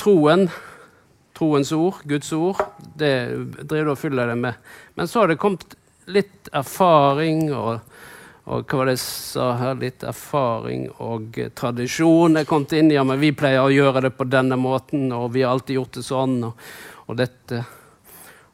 [0.00, 0.46] Troen,
[1.40, 2.58] troens ord, Guds ord,
[3.00, 3.14] det
[3.64, 4.72] driver du og fyller det med.
[4.94, 5.72] Men så har det kommet
[6.10, 7.78] litt erfaring og,
[8.50, 9.78] og hva var det jeg sa her?
[9.80, 12.92] Litt erfaring og tradisjon er kommet inn.
[12.92, 15.96] Ja, men vi pleier å gjøre det på denne måten, og vi har alltid gjort
[15.96, 16.36] det sånn.
[16.50, 16.66] Og,
[17.06, 17.62] og dette.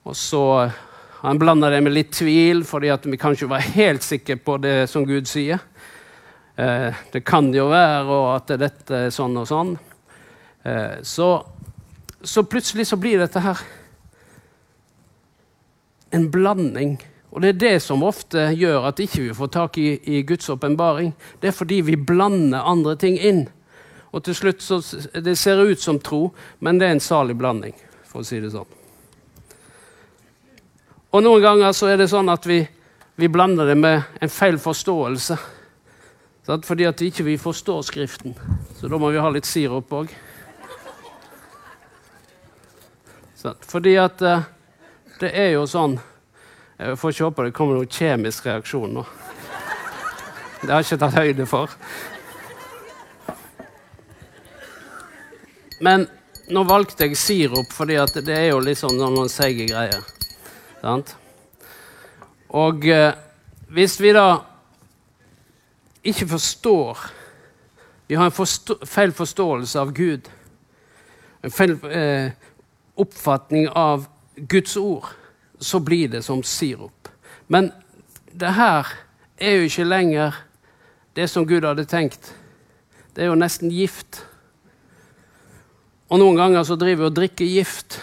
[0.06, 0.44] Og så
[1.24, 4.76] han blander det med litt tvil, fordi vi kan ikke være helt sikre på det
[4.92, 5.58] som Gud sier.
[6.54, 9.74] Eh, det kan jo være at dette er sånn og sånn.
[10.62, 11.30] Eh, så,
[12.22, 13.60] så, plutselig så blir dette her
[16.10, 16.96] en blanding.
[17.30, 20.22] Og det er det som ofte gjør at ikke vi ikke får tak i, i
[20.24, 21.12] Guds åpenbaring.
[21.42, 23.44] Det er fordi vi blander andre ting inn.
[24.12, 24.80] Og til slutt så
[25.20, 27.74] Det ser ut som tro, men det er en salig blanding,
[28.04, 28.70] for å si det sånn.
[31.12, 32.62] Og noen ganger så er det sånn at vi,
[33.16, 35.36] vi blander det med en feil forståelse.
[36.46, 38.36] Fordi at ikke vi ikke forstår Skriften.
[38.78, 40.12] Så da må vi ha litt sirup òg.
[43.42, 44.44] Fordi at uh,
[45.20, 45.98] det er jo sånn
[46.76, 49.04] Jeg får ikke håpe det kommer noen kjemisk reaksjon nå.
[50.60, 51.72] Det har jeg ikke tatt høyde for.
[55.80, 56.06] Men
[56.52, 60.04] nå valgte jeg sirup fordi det er jo litt sånn noen seige greier.
[60.82, 61.14] Sant?
[62.56, 63.12] Og uh,
[63.72, 64.28] hvis vi da
[66.06, 66.98] ikke forstår
[68.06, 70.28] Vi har en forstå feil forståelse av Gud.
[71.42, 72.28] En feil eh,
[72.96, 74.06] oppfatning av
[74.36, 75.06] Guds ord.
[75.58, 77.08] Så blir det som sirup.
[77.48, 77.70] Men
[78.32, 78.88] det her
[79.38, 80.36] er jo ikke lenger
[81.16, 82.34] det som Gud hadde tenkt.
[83.16, 84.20] Det er jo nesten gift.
[86.12, 87.98] Og noen ganger så driver vi og drikker gift.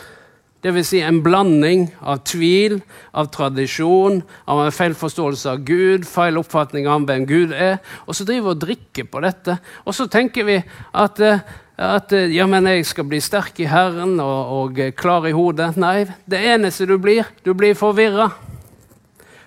[0.64, 0.88] Dvs.
[0.94, 2.78] Si en blanding av tvil,
[3.12, 7.82] av tradisjon, av en feil forståelse av Gud, feil oppfatning av hvem Gud er.
[8.08, 9.58] Og så driver vi og drikker på dette.
[9.84, 10.58] Og så tenker vi
[10.94, 11.44] at, eh,
[11.78, 15.74] at eh, ja, men jeg skal bli sterk i Herren og, og klar i hodet.
[15.82, 18.30] Nei, det eneste du blir, du blir forvirra.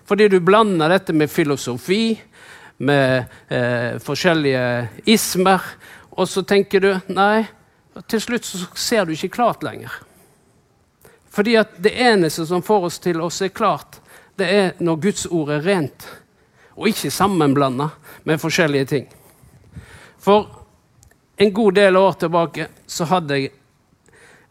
[0.06, 2.16] Fordi du blander dette med filosofi,
[2.78, 4.64] med eh, forskjellige
[5.08, 5.62] ismer,
[6.16, 7.46] og så tenker du nei,
[8.08, 9.92] til slutt så ser du ikke klart lenger.
[11.32, 13.98] Fordi at det eneste som får oss til å se klart,
[14.36, 16.06] det er når Guds ord er rent,
[16.76, 17.90] og ikke sammenblanda
[18.28, 19.08] med forskjellige ting.
[20.20, 20.55] For
[21.36, 23.52] en god del år tilbake så hadde jeg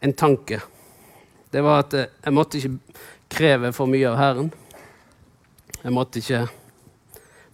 [0.00, 0.60] en tanke.
[1.50, 4.52] Det var at jeg måtte ikke kreve for mye av Herren.
[5.82, 6.44] Jeg måtte ikke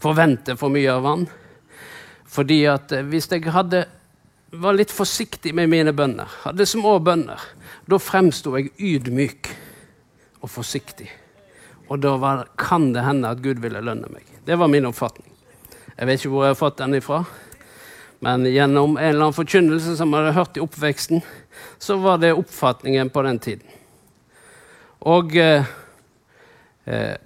[0.02, 1.26] forvente for mye av Han.
[2.32, 3.84] Fordi at hvis jeg hadde
[4.52, 6.28] var litt forsiktig med mine bønner.
[6.44, 7.40] Hadde små bønner.
[7.88, 9.48] Da fremsto jeg ydmyk
[10.42, 11.08] og forsiktig.
[11.88, 14.26] Og da var, kan det hende at Gud ville lønne meg.
[14.44, 15.30] Det var min oppfatning.
[15.96, 17.22] Jeg vet ikke hvor jeg har fått den ifra.
[18.22, 21.24] Men gjennom en eller annen forkynnelse som jeg hadde hørt i oppveksten,
[21.82, 23.78] så var det oppfatningen på den tiden.
[25.10, 25.66] Og eh,
[26.86, 27.16] eh,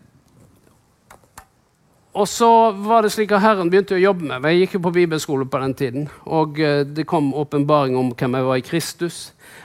[2.16, 4.54] og så var det slik at Herren begynte å jobbe med meg.
[4.54, 6.06] Jeg gikk jo på bibelskole på den tiden.
[6.24, 9.18] Og eh, det kom åpenbaring om hvem jeg var i Kristus.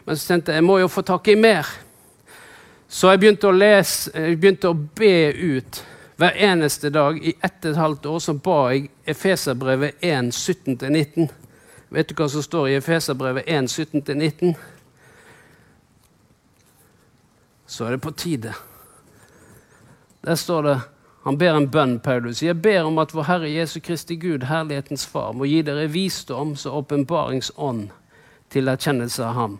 [0.03, 1.69] Men så tenkte jeg jeg må jo få tak i mer.
[2.91, 5.79] Så jeg begynte å lese, jeg begynte å be ut
[6.21, 7.17] hver eneste dag.
[7.25, 11.31] I ett og et halvt år så ba jeg Efeserbrevet 1, 17-19.
[11.89, 14.51] Vet du hva som står i Efeserbrevet 1, 17-19?
[17.65, 18.53] Så er det på tide.
[20.21, 20.79] Der står det
[21.23, 22.43] han ber en bønn, Paulus.
[22.43, 26.65] Jeg ber om at vår Herre Jesu Kristi Gud, herlighetens Far, må gi dere visdoms-
[26.69, 27.89] og åpenbaringsånd
[28.49, 29.59] til erkjennelse av Ham.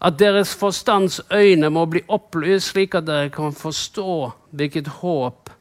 [0.00, 5.52] At deres forstands øyne må bli opplyst, slik at dere kan forstå hvilket håp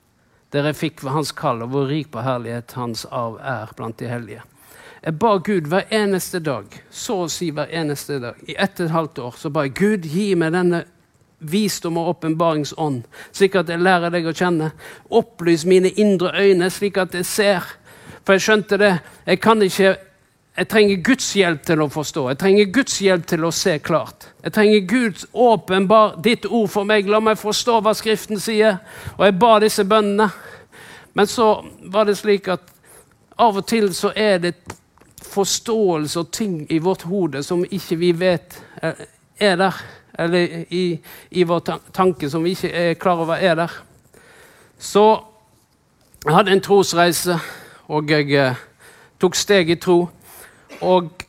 [0.54, 4.44] dere fikk Hans kall, og hvor rik på herlighet Hans arv er blant de hellige.
[5.04, 8.86] Jeg ba Gud hver eneste dag, så å si hver eneste dag, i ett og
[8.86, 10.84] et halvt år, så ba jeg Gud gi meg denne
[11.44, 13.02] visdom og åpenbaringsånd,
[13.36, 14.72] slik at jeg lærer deg å kjenne.
[15.12, 17.68] Opplys mine indre øyne, slik at jeg ser.
[18.24, 18.94] For jeg skjønte det.
[19.28, 19.98] Jeg kan ikke
[20.58, 22.28] jeg trenger Guds hjelp til å forstå.
[22.30, 24.28] Jeg trenger Guds hjelp til å se klart.
[24.44, 27.10] Jeg trenger Guds åpenbar ditt ord for meg.
[27.10, 28.78] La meg forstå hva Skriften sier.
[29.18, 30.30] Og jeg ba disse bønnene.
[31.14, 31.48] Men så
[31.90, 32.70] var det slik at
[33.42, 34.54] av og til så er det
[35.24, 39.82] forståelse og ting i vårt hode som ikke vi vet er der
[40.20, 41.00] eller i,
[41.30, 41.60] i vår
[41.94, 43.72] tanke som vi ikke er klar over er der.
[44.78, 45.06] Så
[46.26, 47.40] jeg hadde en trosreise,
[47.88, 48.60] og jeg eh,
[49.20, 50.06] tok steg i tro.
[50.84, 51.24] Og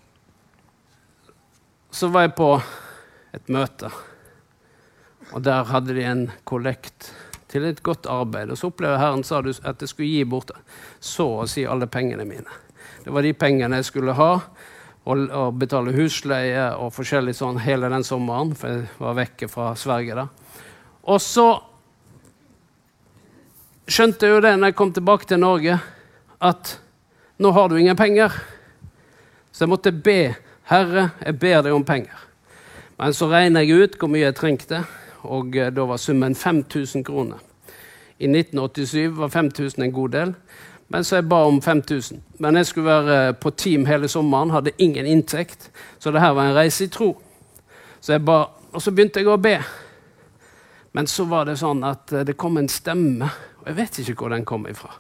[1.95, 2.49] så var jeg på
[3.35, 3.91] et møte,
[5.31, 7.13] og der hadde de en kollekt
[7.51, 8.51] til et godt arbeid.
[8.51, 10.51] Og så opplevde Herren sa at jeg skulle gi bort
[10.99, 12.63] så å si alle pengene mine.
[13.05, 14.31] Det var de pengene jeg skulle ha
[15.05, 19.71] og, og betale husleie og forskjellig sånn hele den sommeren, for jeg var vekke fra
[19.79, 20.27] Sverige da.
[21.13, 21.47] Og så
[23.87, 25.79] skjønte jeg jo det når jeg kom tilbake til Norge,
[26.43, 26.79] at
[27.39, 28.35] nå har du ingen penger.
[29.55, 30.35] Så jeg måtte be
[30.67, 32.23] Herre, jeg ber deg om penger.
[32.99, 34.81] Men så regna jeg ut hvor mye jeg trengte,
[35.23, 37.39] og eh, da var summen 5000 kroner.
[38.19, 40.35] I 1987 var 5000 en god del.
[40.89, 42.21] Men så jeg ba om 5000.
[42.39, 45.71] Men jeg skulle være på team hele sommeren, hadde ingen inntekt.
[45.99, 47.13] Så det her var en reise i tro.
[48.01, 48.45] Så jeg ba,
[48.75, 49.55] Og så begynte jeg å be.
[50.93, 53.31] Men så var det sånn at eh, det kom en stemme,
[53.61, 54.91] og jeg vet ikke hvor den kom ifra.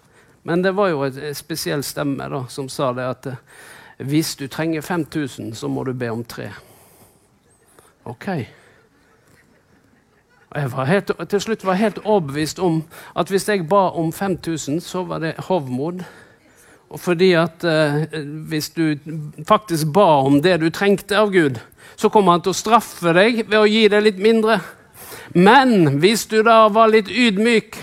[0.46, 3.40] Men det var jo en spesiell stemme da, som sa det at eh,
[3.98, 6.50] hvis du trenger 5000, så må du be om tre.
[8.04, 8.26] Ok.
[10.54, 12.82] Jeg var helt, til slutt var jeg helt overbevist om
[13.16, 16.04] at hvis jeg ba om 5000, så var det hovmod.
[16.96, 18.04] Fordi at eh,
[18.48, 18.94] hvis du
[19.48, 21.58] faktisk ba om det du trengte av Gud,
[21.96, 24.60] så kommer han til å straffe deg ved å gi deg litt mindre.
[25.32, 27.78] Men hvis du da var litt ydmyk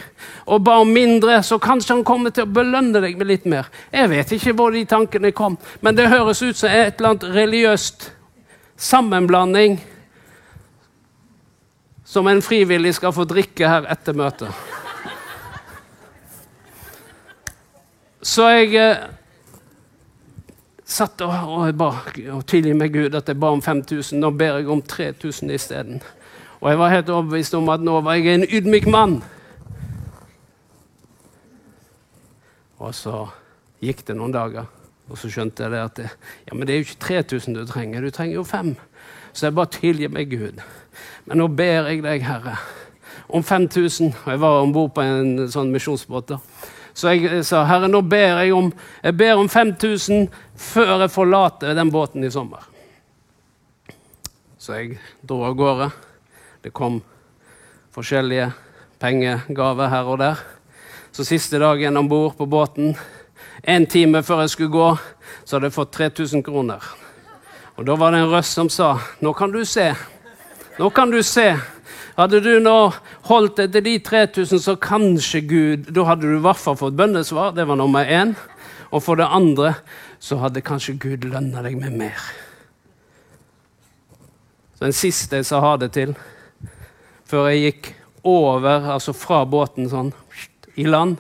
[0.46, 3.70] og ba om mindre, så kanskje han kommer til å belønne deg med litt mer.
[3.94, 7.30] Jeg vet ikke hvor de tankene kom, men det høres ut som et eller annet
[7.36, 8.12] religiøst
[8.82, 9.80] sammenblanding
[12.12, 14.52] som en frivillig skal få drikke her etter møtet.
[18.22, 19.06] Så jeg eh,
[20.86, 21.84] satt og, og
[22.36, 24.20] og tilgi meg Gud at jeg ba om 5000.
[24.20, 26.04] Nå ber jeg om 3000 isteden.
[26.62, 29.16] Og jeg var helt overbevist om at nå var jeg en ydmyk mann.
[32.82, 33.24] Og så
[33.82, 34.68] gikk det noen dager,
[35.10, 36.10] og så skjønte jeg det at det,
[36.48, 38.76] ja, men det er jo ikke 3000 du trenger, du trenger jo fem.
[39.34, 40.62] Så jeg bare tilgir meg Gud.
[41.26, 42.58] Men nå ber jeg deg, Herre,
[43.30, 44.14] om 5000.
[44.26, 46.36] Og jeg var om bord på en sånn misjonsbåt.
[46.94, 48.72] Så jeg sa, Herre, nå ber jeg om
[49.40, 52.68] om 5000 før jeg forlater den båten i sommer.
[54.62, 55.92] Så jeg dro av gårde.
[56.62, 57.02] Det kom
[57.96, 58.52] forskjellige
[59.02, 60.36] pengegaver her og der.
[61.12, 62.96] Så siste dagen om bord på båten,
[63.64, 64.90] en time før jeg skulle gå,
[65.46, 66.86] så hadde jeg fått 3000 kroner.
[67.76, 69.96] Og Da var det en røst som sa, 'Nå kan du se'.
[70.80, 71.58] Nå kan du se.
[72.18, 72.92] Hadde du nå
[73.24, 76.98] holdt deg til de 3000, så kanskje Gud Da hadde du i hvert fall fått
[76.98, 77.56] bønnesvar.
[77.56, 78.36] Det var nummer én.
[78.92, 79.74] Og for det andre
[80.20, 82.20] så hadde kanskje Gud lønna deg med mer.
[84.76, 86.16] Så Den siste jeg sa ha det til,
[87.32, 87.92] før jeg gikk
[88.28, 90.12] over, altså fra båten sånn,
[90.76, 91.20] i land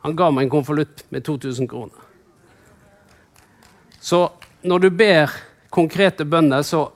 [0.00, 1.96] Han ga meg en konvolutt med 2000 kroner.
[4.00, 4.22] Så
[4.64, 5.34] når du ber
[5.68, 6.86] konkrete bønner, så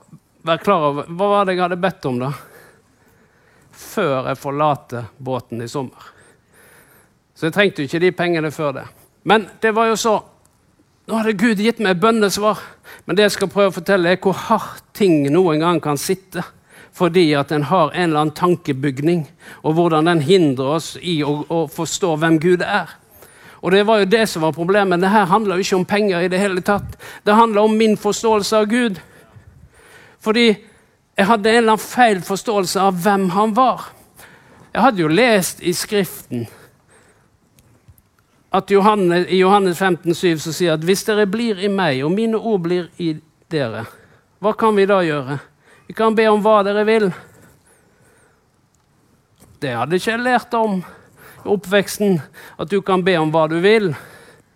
[0.40, 2.30] vær klar over hva var det jeg hadde bedt om da?
[3.76, 6.08] Før jeg forlater båten i sommer.
[7.36, 8.86] Så jeg trengte jo ikke de pengene før det.
[9.28, 10.22] Men det var jo så
[11.04, 12.62] Nå hadde Gud gitt meg bønnesvar.
[13.04, 16.40] Men det jeg skal prøve å fortelle, er hvor hardt ting noen gang kan sitte.
[16.94, 19.24] Fordi at en har en eller annen tankebygning,
[19.62, 22.92] og hvordan den hindrer oss i å, å forstå hvem Gud er.
[23.64, 25.00] Og det var jo det som var problemet.
[25.00, 26.98] Det her handler jo ikke om penger i det hele tatt.
[27.24, 29.00] Det handler om min forståelse av Gud.
[30.20, 30.46] Fordi
[31.16, 33.88] jeg hadde en eller annen feil forståelse av hvem han var.
[34.74, 36.46] Jeg hadde jo lest i Skriften
[38.54, 42.12] at Johannes, i Johannes 15, 7 så sier at hvis dere blir i meg, og
[42.14, 43.16] mine ord blir i
[43.50, 43.82] dere,
[44.38, 45.40] hva kan vi da gjøre?
[45.86, 47.10] Vi kan be om hva dere vil.
[49.60, 52.18] Det hadde ikke jeg lært om i oppveksten,
[52.60, 53.90] at du kan be om hva du vil.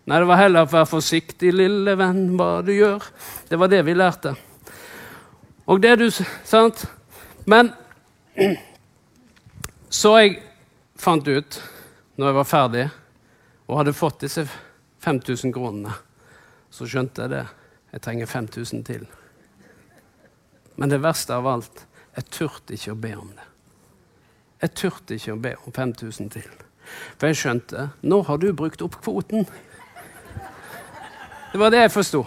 [0.09, 3.05] Nei, det var heller å være forsiktig, lille venn, hva du gjør.
[3.49, 4.33] Det var det vi lærte.
[5.69, 6.87] Og det du Sant?
[7.45, 7.73] Men
[10.01, 10.39] så jeg
[10.97, 11.61] fant ut,
[12.17, 12.87] når jeg var ferdig
[13.69, 14.47] og hadde fått disse
[15.05, 15.93] 5000 kronene,
[16.73, 17.45] så skjønte jeg det.
[17.93, 19.07] Jeg trenger 5000 til.
[20.79, 23.45] Men det verste av alt jeg turte ikke å be om det.
[24.63, 26.49] Jeg turte ikke å be om 5000 til.
[27.19, 29.47] For jeg skjønte nå har du brukt opp kvoten.
[31.53, 32.25] Det var det jeg forsto.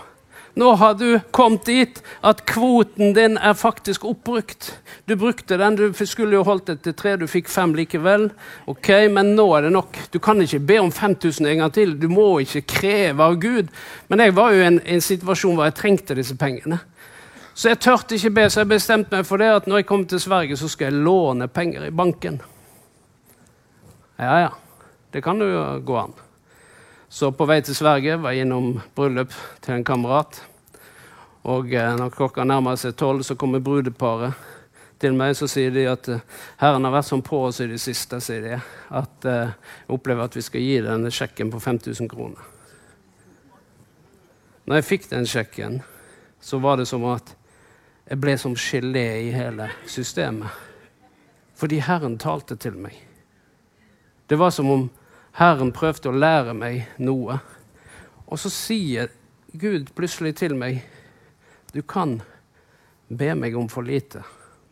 [0.60, 4.74] Nå har du kommet dit at kvoten din er faktisk oppbrukt.
[5.08, 8.30] Du brukte den, du skulle jo holdt det til tre, du fikk fem likevel.
[8.68, 9.98] Ok, Men nå er det nok.
[10.12, 11.96] Du kan ikke be om 5000 en gang til.
[12.00, 13.72] Du må ikke kreve av Gud.
[14.10, 16.82] Men jeg var jo i en, en situasjon hvor jeg trengte disse pengene.
[17.62, 20.08] Så jeg tørte ikke be, så jeg bestemte meg for det at når jeg kommer
[20.10, 22.40] til Sverige, så skal jeg låne penger i banken.
[24.18, 24.48] Ja, ja.
[25.14, 26.16] Det kan jo gå an.
[27.06, 30.40] Så på vei til Sverige var jeg innom bryllup til en kamerat.
[31.54, 34.34] Og eh, når klokka nærmer seg tolv, så kommer brudeparet
[34.98, 35.36] til meg.
[35.38, 36.24] Så sier de at eh,
[36.64, 38.58] Herren har vært sånn på oss i det siste, sier de,
[38.90, 39.52] at eh,
[39.84, 42.42] jeg opplever at vi skal gi denne sjekken på 5000 kroner.
[44.66, 45.78] Når jeg fikk den sjekken,
[46.42, 47.36] så var det som at
[48.12, 50.52] jeg ble som gelé i hele systemet.
[51.56, 52.98] Fordi Herren talte til meg.
[54.28, 54.90] Det var som om
[55.40, 57.38] Herren prøvde å lære meg noe.
[58.28, 59.14] Og så sier
[59.52, 60.82] Gud plutselig til meg
[61.72, 62.18] Du kan
[63.08, 64.26] be meg om for lite,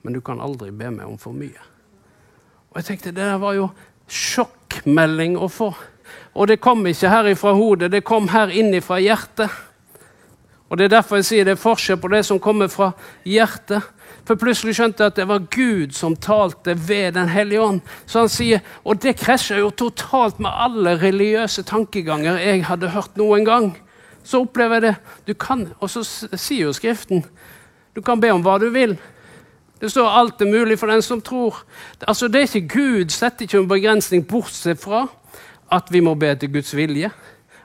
[0.04, 1.64] men du kan aldri be meg om for mye.
[2.72, 3.70] Og jeg tenkte, Det der var jo
[4.08, 5.72] sjokkmelding å få.
[6.36, 9.48] Og det kom ikke her ifra hodet, det kom her innifra hjertet.
[10.70, 12.92] Og Det er derfor jeg sier det er forskjell på det som kommer fra
[13.26, 13.82] hjertet,
[14.26, 17.82] for plutselig skjønte jeg at det var Gud som talte ved Den hellige ånd.
[18.06, 23.18] Så han sier, Og det krasjer jo totalt med alle religiøse tankeganger jeg hadde hørt
[23.18, 23.78] noen gang.
[24.24, 24.96] Så opplever jeg det.
[25.28, 27.26] Du kan, Og så sier jo Skriften
[27.96, 28.94] du kan be om hva du vil.
[29.82, 31.64] Det står alt er mulig for den som tror.
[32.08, 35.08] Altså, det er ikke Gud setter ikke en begrensning bortsett fra
[35.72, 37.10] at vi må be etter Guds vilje.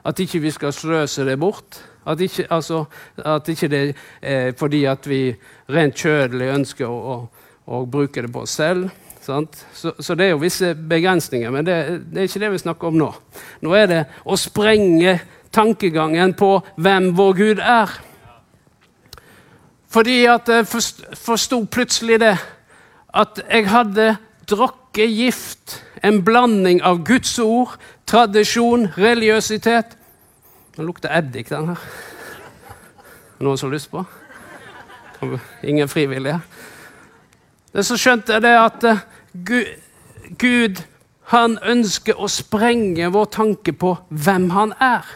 [0.05, 1.79] At ikke vi skal sløse det bort.
[2.05, 2.83] At ikke, altså,
[3.17, 3.81] at ikke det
[4.21, 5.35] er fordi at vi
[5.73, 8.89] rent kjødelig ønsker å, å, å bruke det på oss selv.
[9.25, 9.45] Så,
[9.99, 11.75] så, det er jo visse begrensninger, men det,
[12.13, 13.07] det, er ikke det vi snakker om nå.
[13.65, 15.15] Nå er det å sprenge
[15.55, 17.95] tankegangen på hvem vår Gud er.
[19.89, 22.35] Fordi at jeg forsto plutselig det
[23.15, 24.09] at jeg hadde
[24.49, 25.81] drukket gift.
[26.03, 29.95] En blanding av Guds ord, tradisjon, religiøsitet
[30.75, 31.81] den lukter eddik, den her.
[33.39, 34.03] Noen som har lyst på?
[35.63, 36.39] Ingen frivillige?
[37.75, 38.85] Det som skjønte jeg det at
[39.45, 39.71] Gud,
[40.39, 40.81] Gud,
[41.31, 45.07] han ønsker å sprenge vår tanke på hvem han er.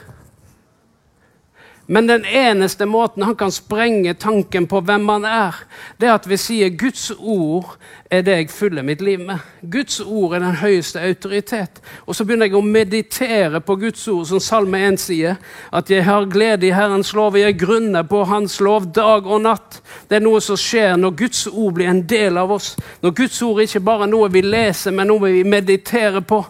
[1.92, 5.56] Men den eneste måten han kan sprenge tanken på hvem han er,
[5.98, 7.72] det er at vi sier Guds ord
[8.14, 9.42] er det jeg fyller mitt liv med.
[9.74, 11.82] Guds ord er den høyeste autoritet.
[12.06, 15.40] Og så begynner jeg å meditere på Guds ord, som Salme 1 sier.
[15.74, 19.42] At jeg har glede i Herrens lov, og jeg grunner på Hans lov dag og
[19.48, 19.82] natt.
[20.06, 22.76] Det er noe som skjer når Guds ord blir en del av oss.
[23.02, 26.44] Når Guds ord ikke bare er noe vi leser, men noe vi mediterer på,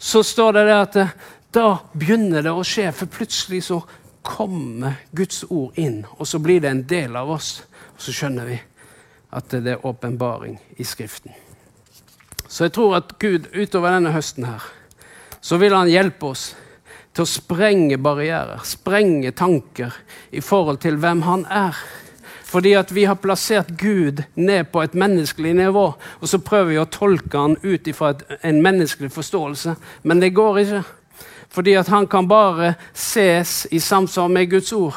[0.00, 0.98] så står det der at
[1.52, 2.88] da begynner det å skje.
[2.96, 3.82] For plutselig så
[4.26, 7.60] kommer Guds ord inn, og så blir det en del av oss.
[7.94, 8.58] Og så skjønner vi
[9.36, 11.34] at det er åpenbaring i Skriften.
[12.48, 14.62] Så jeg tror at Gud utover denne høsten her,
[15.40, 16.50] så vil han hjelpe oss
[17.16, 19.94] til å sprenge barrierer, sprenge tanker
[20.30, 21.78] i forhold til hvem han er.
[22.46, 26.78] Fordi at vi har plassert Gud ned på et menneskelig nivå, og så prøver vi
[26.78, 28.12] å tolke han ut ifra
[28.46, 29.74] en menneskelig forståelse.
[30.04, 30.84] Men det går ikke.
[31.48, 34.96] Fordi at han kan bare ses i samsvar med Guds ord.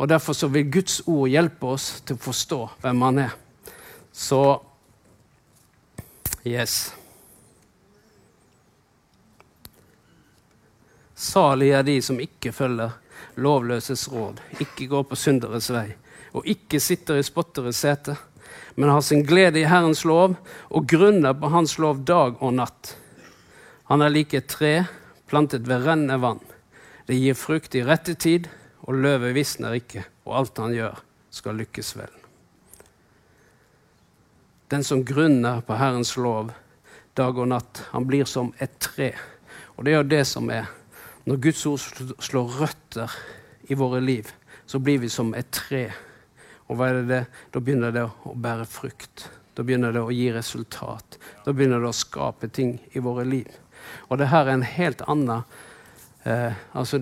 [0.00, 3.34] Og Derfor så vil Guds ord hjelpe oss til å forstå hvem han er.
[4.12, 4.40] Så
[6.46, 6.94] yes.
[11.20, 12.96] Salig er de som ikke følger
[13.36, 15.90] lovløses råd, ikke går på synderes vei,
[16.32, 18.16] og ikke sitter i spotteres sete,
[18.74, 20.38] men har sin glede i Herrens lov
[20.70, 22.94] og grunner på Hans lov dag og natt.
[23.92, 24.72] Han er like et tre
[25.30, 26.42] plantet ved rennende vann.
[27.06, 28.48] Det gir frukt i rette tid,
[28.86, 30.98] og løvet visner ikke, og alt han gjør,
[31.30, 32.16] skal lykkes vel.
[34.70, 36.52] Den som grunner på Herrens lov
[37.18, 39.12] dag og natt, han blir som et tre.
[39.76, 40.76] Og det er jo det som er
[41.28, 41.82] Når Guds ord
[42.24, 43.12] slår røtter
[43.68, 44.24] i våre liv,
[44.66, 45.82] så blir vi som et tre.
[46.66, 47.20] Og hva er det det?
[47.52, 49.26] Da begynner det å bære frukt.
[49.54, 51.18] Da begynner det å gi resultat.
[51.44, 53.52] Da begynner det å skape ting i våre liv.
[54.08, 55.42] Og det her er en helt annen
[56.24, 57.00] eh, altså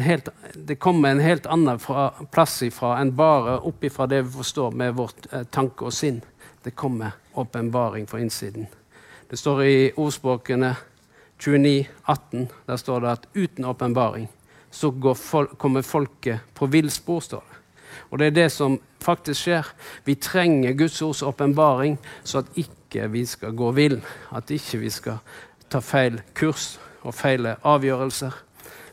[0.00, 4.38] helt, Det kommer en helt annen fra, plass ifra enn bare opp ifra det vi
[4.38, 6.22] forstår med vårt eh, tanke og sinn.
[6.62, 8.66] Det kommer åpenbaring fra innsiden.
[9.30, 10.74] Det står i ordspråkene
[11.38, 14.28] 29, 18, der står det at uten åpenbaring
[14.76, 17.56] så fol kommer folket på villspor, står det.
[18.10, 19.68] Og det er det som faktisk skjer.
[20.04, 24.00] Vi trenger Guds ords åpenbaring, så at ikke vi skal gå vill.
[24.36, 25.18] At ikke vi skal
[25.70, 28.34] ta feil kurs og feil avgjørelser.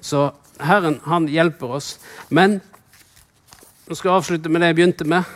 [0.01, 0.29] Så
[0.61, 1.97] Herren, han hjelper oss.
[2.29, 2.59] Men
[3.87, 5.29] nå skal jeg avslutte med det jeg begynte med.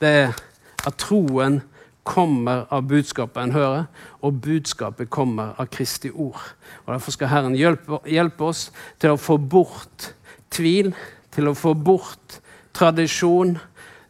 [0.00, 0.38] Det er
[0.86, 1.60] at troen
[2.08, 3.84] kommer av budskapet en hører,
[4.24, 6.40] og budskapet kommer av Kristi ord.
[6.86, 8.68] Og Derfor skal Herren hjelpe, hjelpe oss
[9.00, 10.12] til å få bort
[10.54, 10.94] tvil,
[11.34, 12.38] til å få bort
[12.76, 13.58] tradisjon,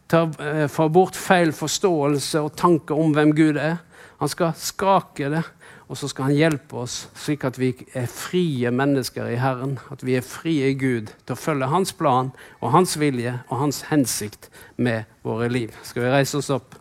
[0.09, 3.81] til å eh, få bort feil forståelse og tanker om hvem Gud er.
[4.19, 5.43] Han skal skake det
[5.89, 9.79] og så skal han hjelpe oss slik at vi er frie mennesker i Herren.
[9.89, 12.29] At vi er frie i Gud til å følge hans plan
[12.59, 15.73] og hans vilje og hans hensikt med våre liv.
[15.81, 16.77] Skal vi reise oss opp?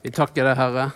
[0.00, 0.88] Vi takker deg, Herre,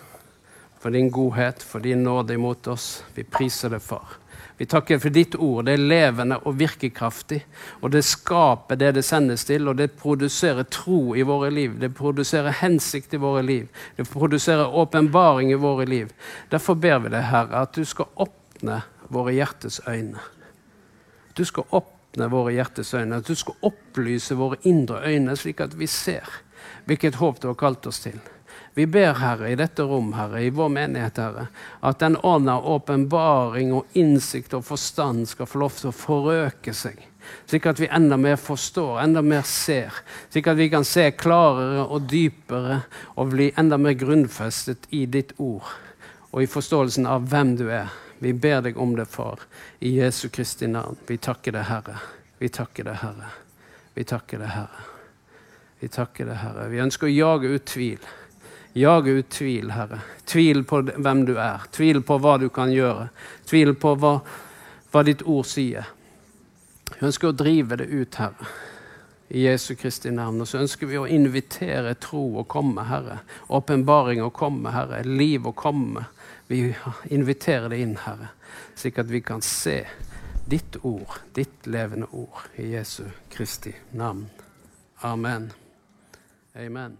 [0.79, 3.03] for din godhet, for din nåde imot oss.
[3.13, 4.20] Vi priser deg, Far.
[4.61, 5.65] Vi takker for ditt ord.
[5.65, 7.39] Det er levende og virkekraftig.
[7.81, 11.79] Og det skaper det det sendes til, og det produserer tro i våre liv.
[11.81, 13.71] Det produserer hensikt i våre liv.
[13.97, 16.11] Det produserer åpenbaring i våre liv.
[16.51, 20.21] Derfor ber vi deg, Herre, at du skal åpne våre hjertes øyne.
[21.33, 25.73] Du skal åpne våre hjertes øyne, at du skal opplyse våre indre øyne, slik at
[25.73, 26.37] vi ser
[26.85, 28.21] hvilket håp du har kalt oss til.
[28.73, 31.47] Vi ber, Herre, i dette rom, Herre, i vår menighet, Herre,
[31.83, 36.73] at den ånd av åpenbaring og innsikt og forstand skal få lov til å forøke
[36.75, 37.01] seg.
[37.45, 39.93] Slik at vi enda mer forstår, enda mer ser.
[40.31, 42.81] Slik at vi kan se klarere og dypere
[43.19, 45.67] og bli enda mer grunnfestet i ditt ord
[46.31, 47.91] og i forståelsen av hvem du er.
[48.23, 49.41] Vi ber deg om det, Far,
[49.83, 50.95] i Jesu Kristi navn.
[51.07, 51.97] Vi takker deg, Herre.
[52.39, 53.31] Vi takker deg, Herre.
[53.97, 54.87] Vi takker deg, Herre.
[55.81, 56.67] Vi takker deg, Herre.
[56.71, 58.11] Vi ønsker å jage ut tvil.
[58.73, 59.99] Jage ut tvil, Herre.
[60.25, 61.65] Tvil på hvem du er.
[61.71, 63.09] Tvil på hva du kan gjøre.
[63.49, 64.13] Tvil på hva,
[64.91, 65.89] hva ditt ord sier.
[66.93, 68.47] Vi ønsker å drive det ut, Herre,
[69.27, 70.39] i Jesu Kristi navn.
[70.43, 73.19] Og så ønsker vi å invitere tro å komme, Herre.
[73.51, 75.03] Åpenbaring å komme, Herre.
[75.03, 76.07] Liv å komme.
[76.47, 76.63] Vi
[77.11, 78.31] inviterer det inn, Herre,
[78.75, 79.81] slik at vi kan se
[80.51, 84.27] ditt ord, ditt levende ord, i Jesu Kristi navn.
[85.03, 85.51] Amen.
[86.55, 86.99] Amen.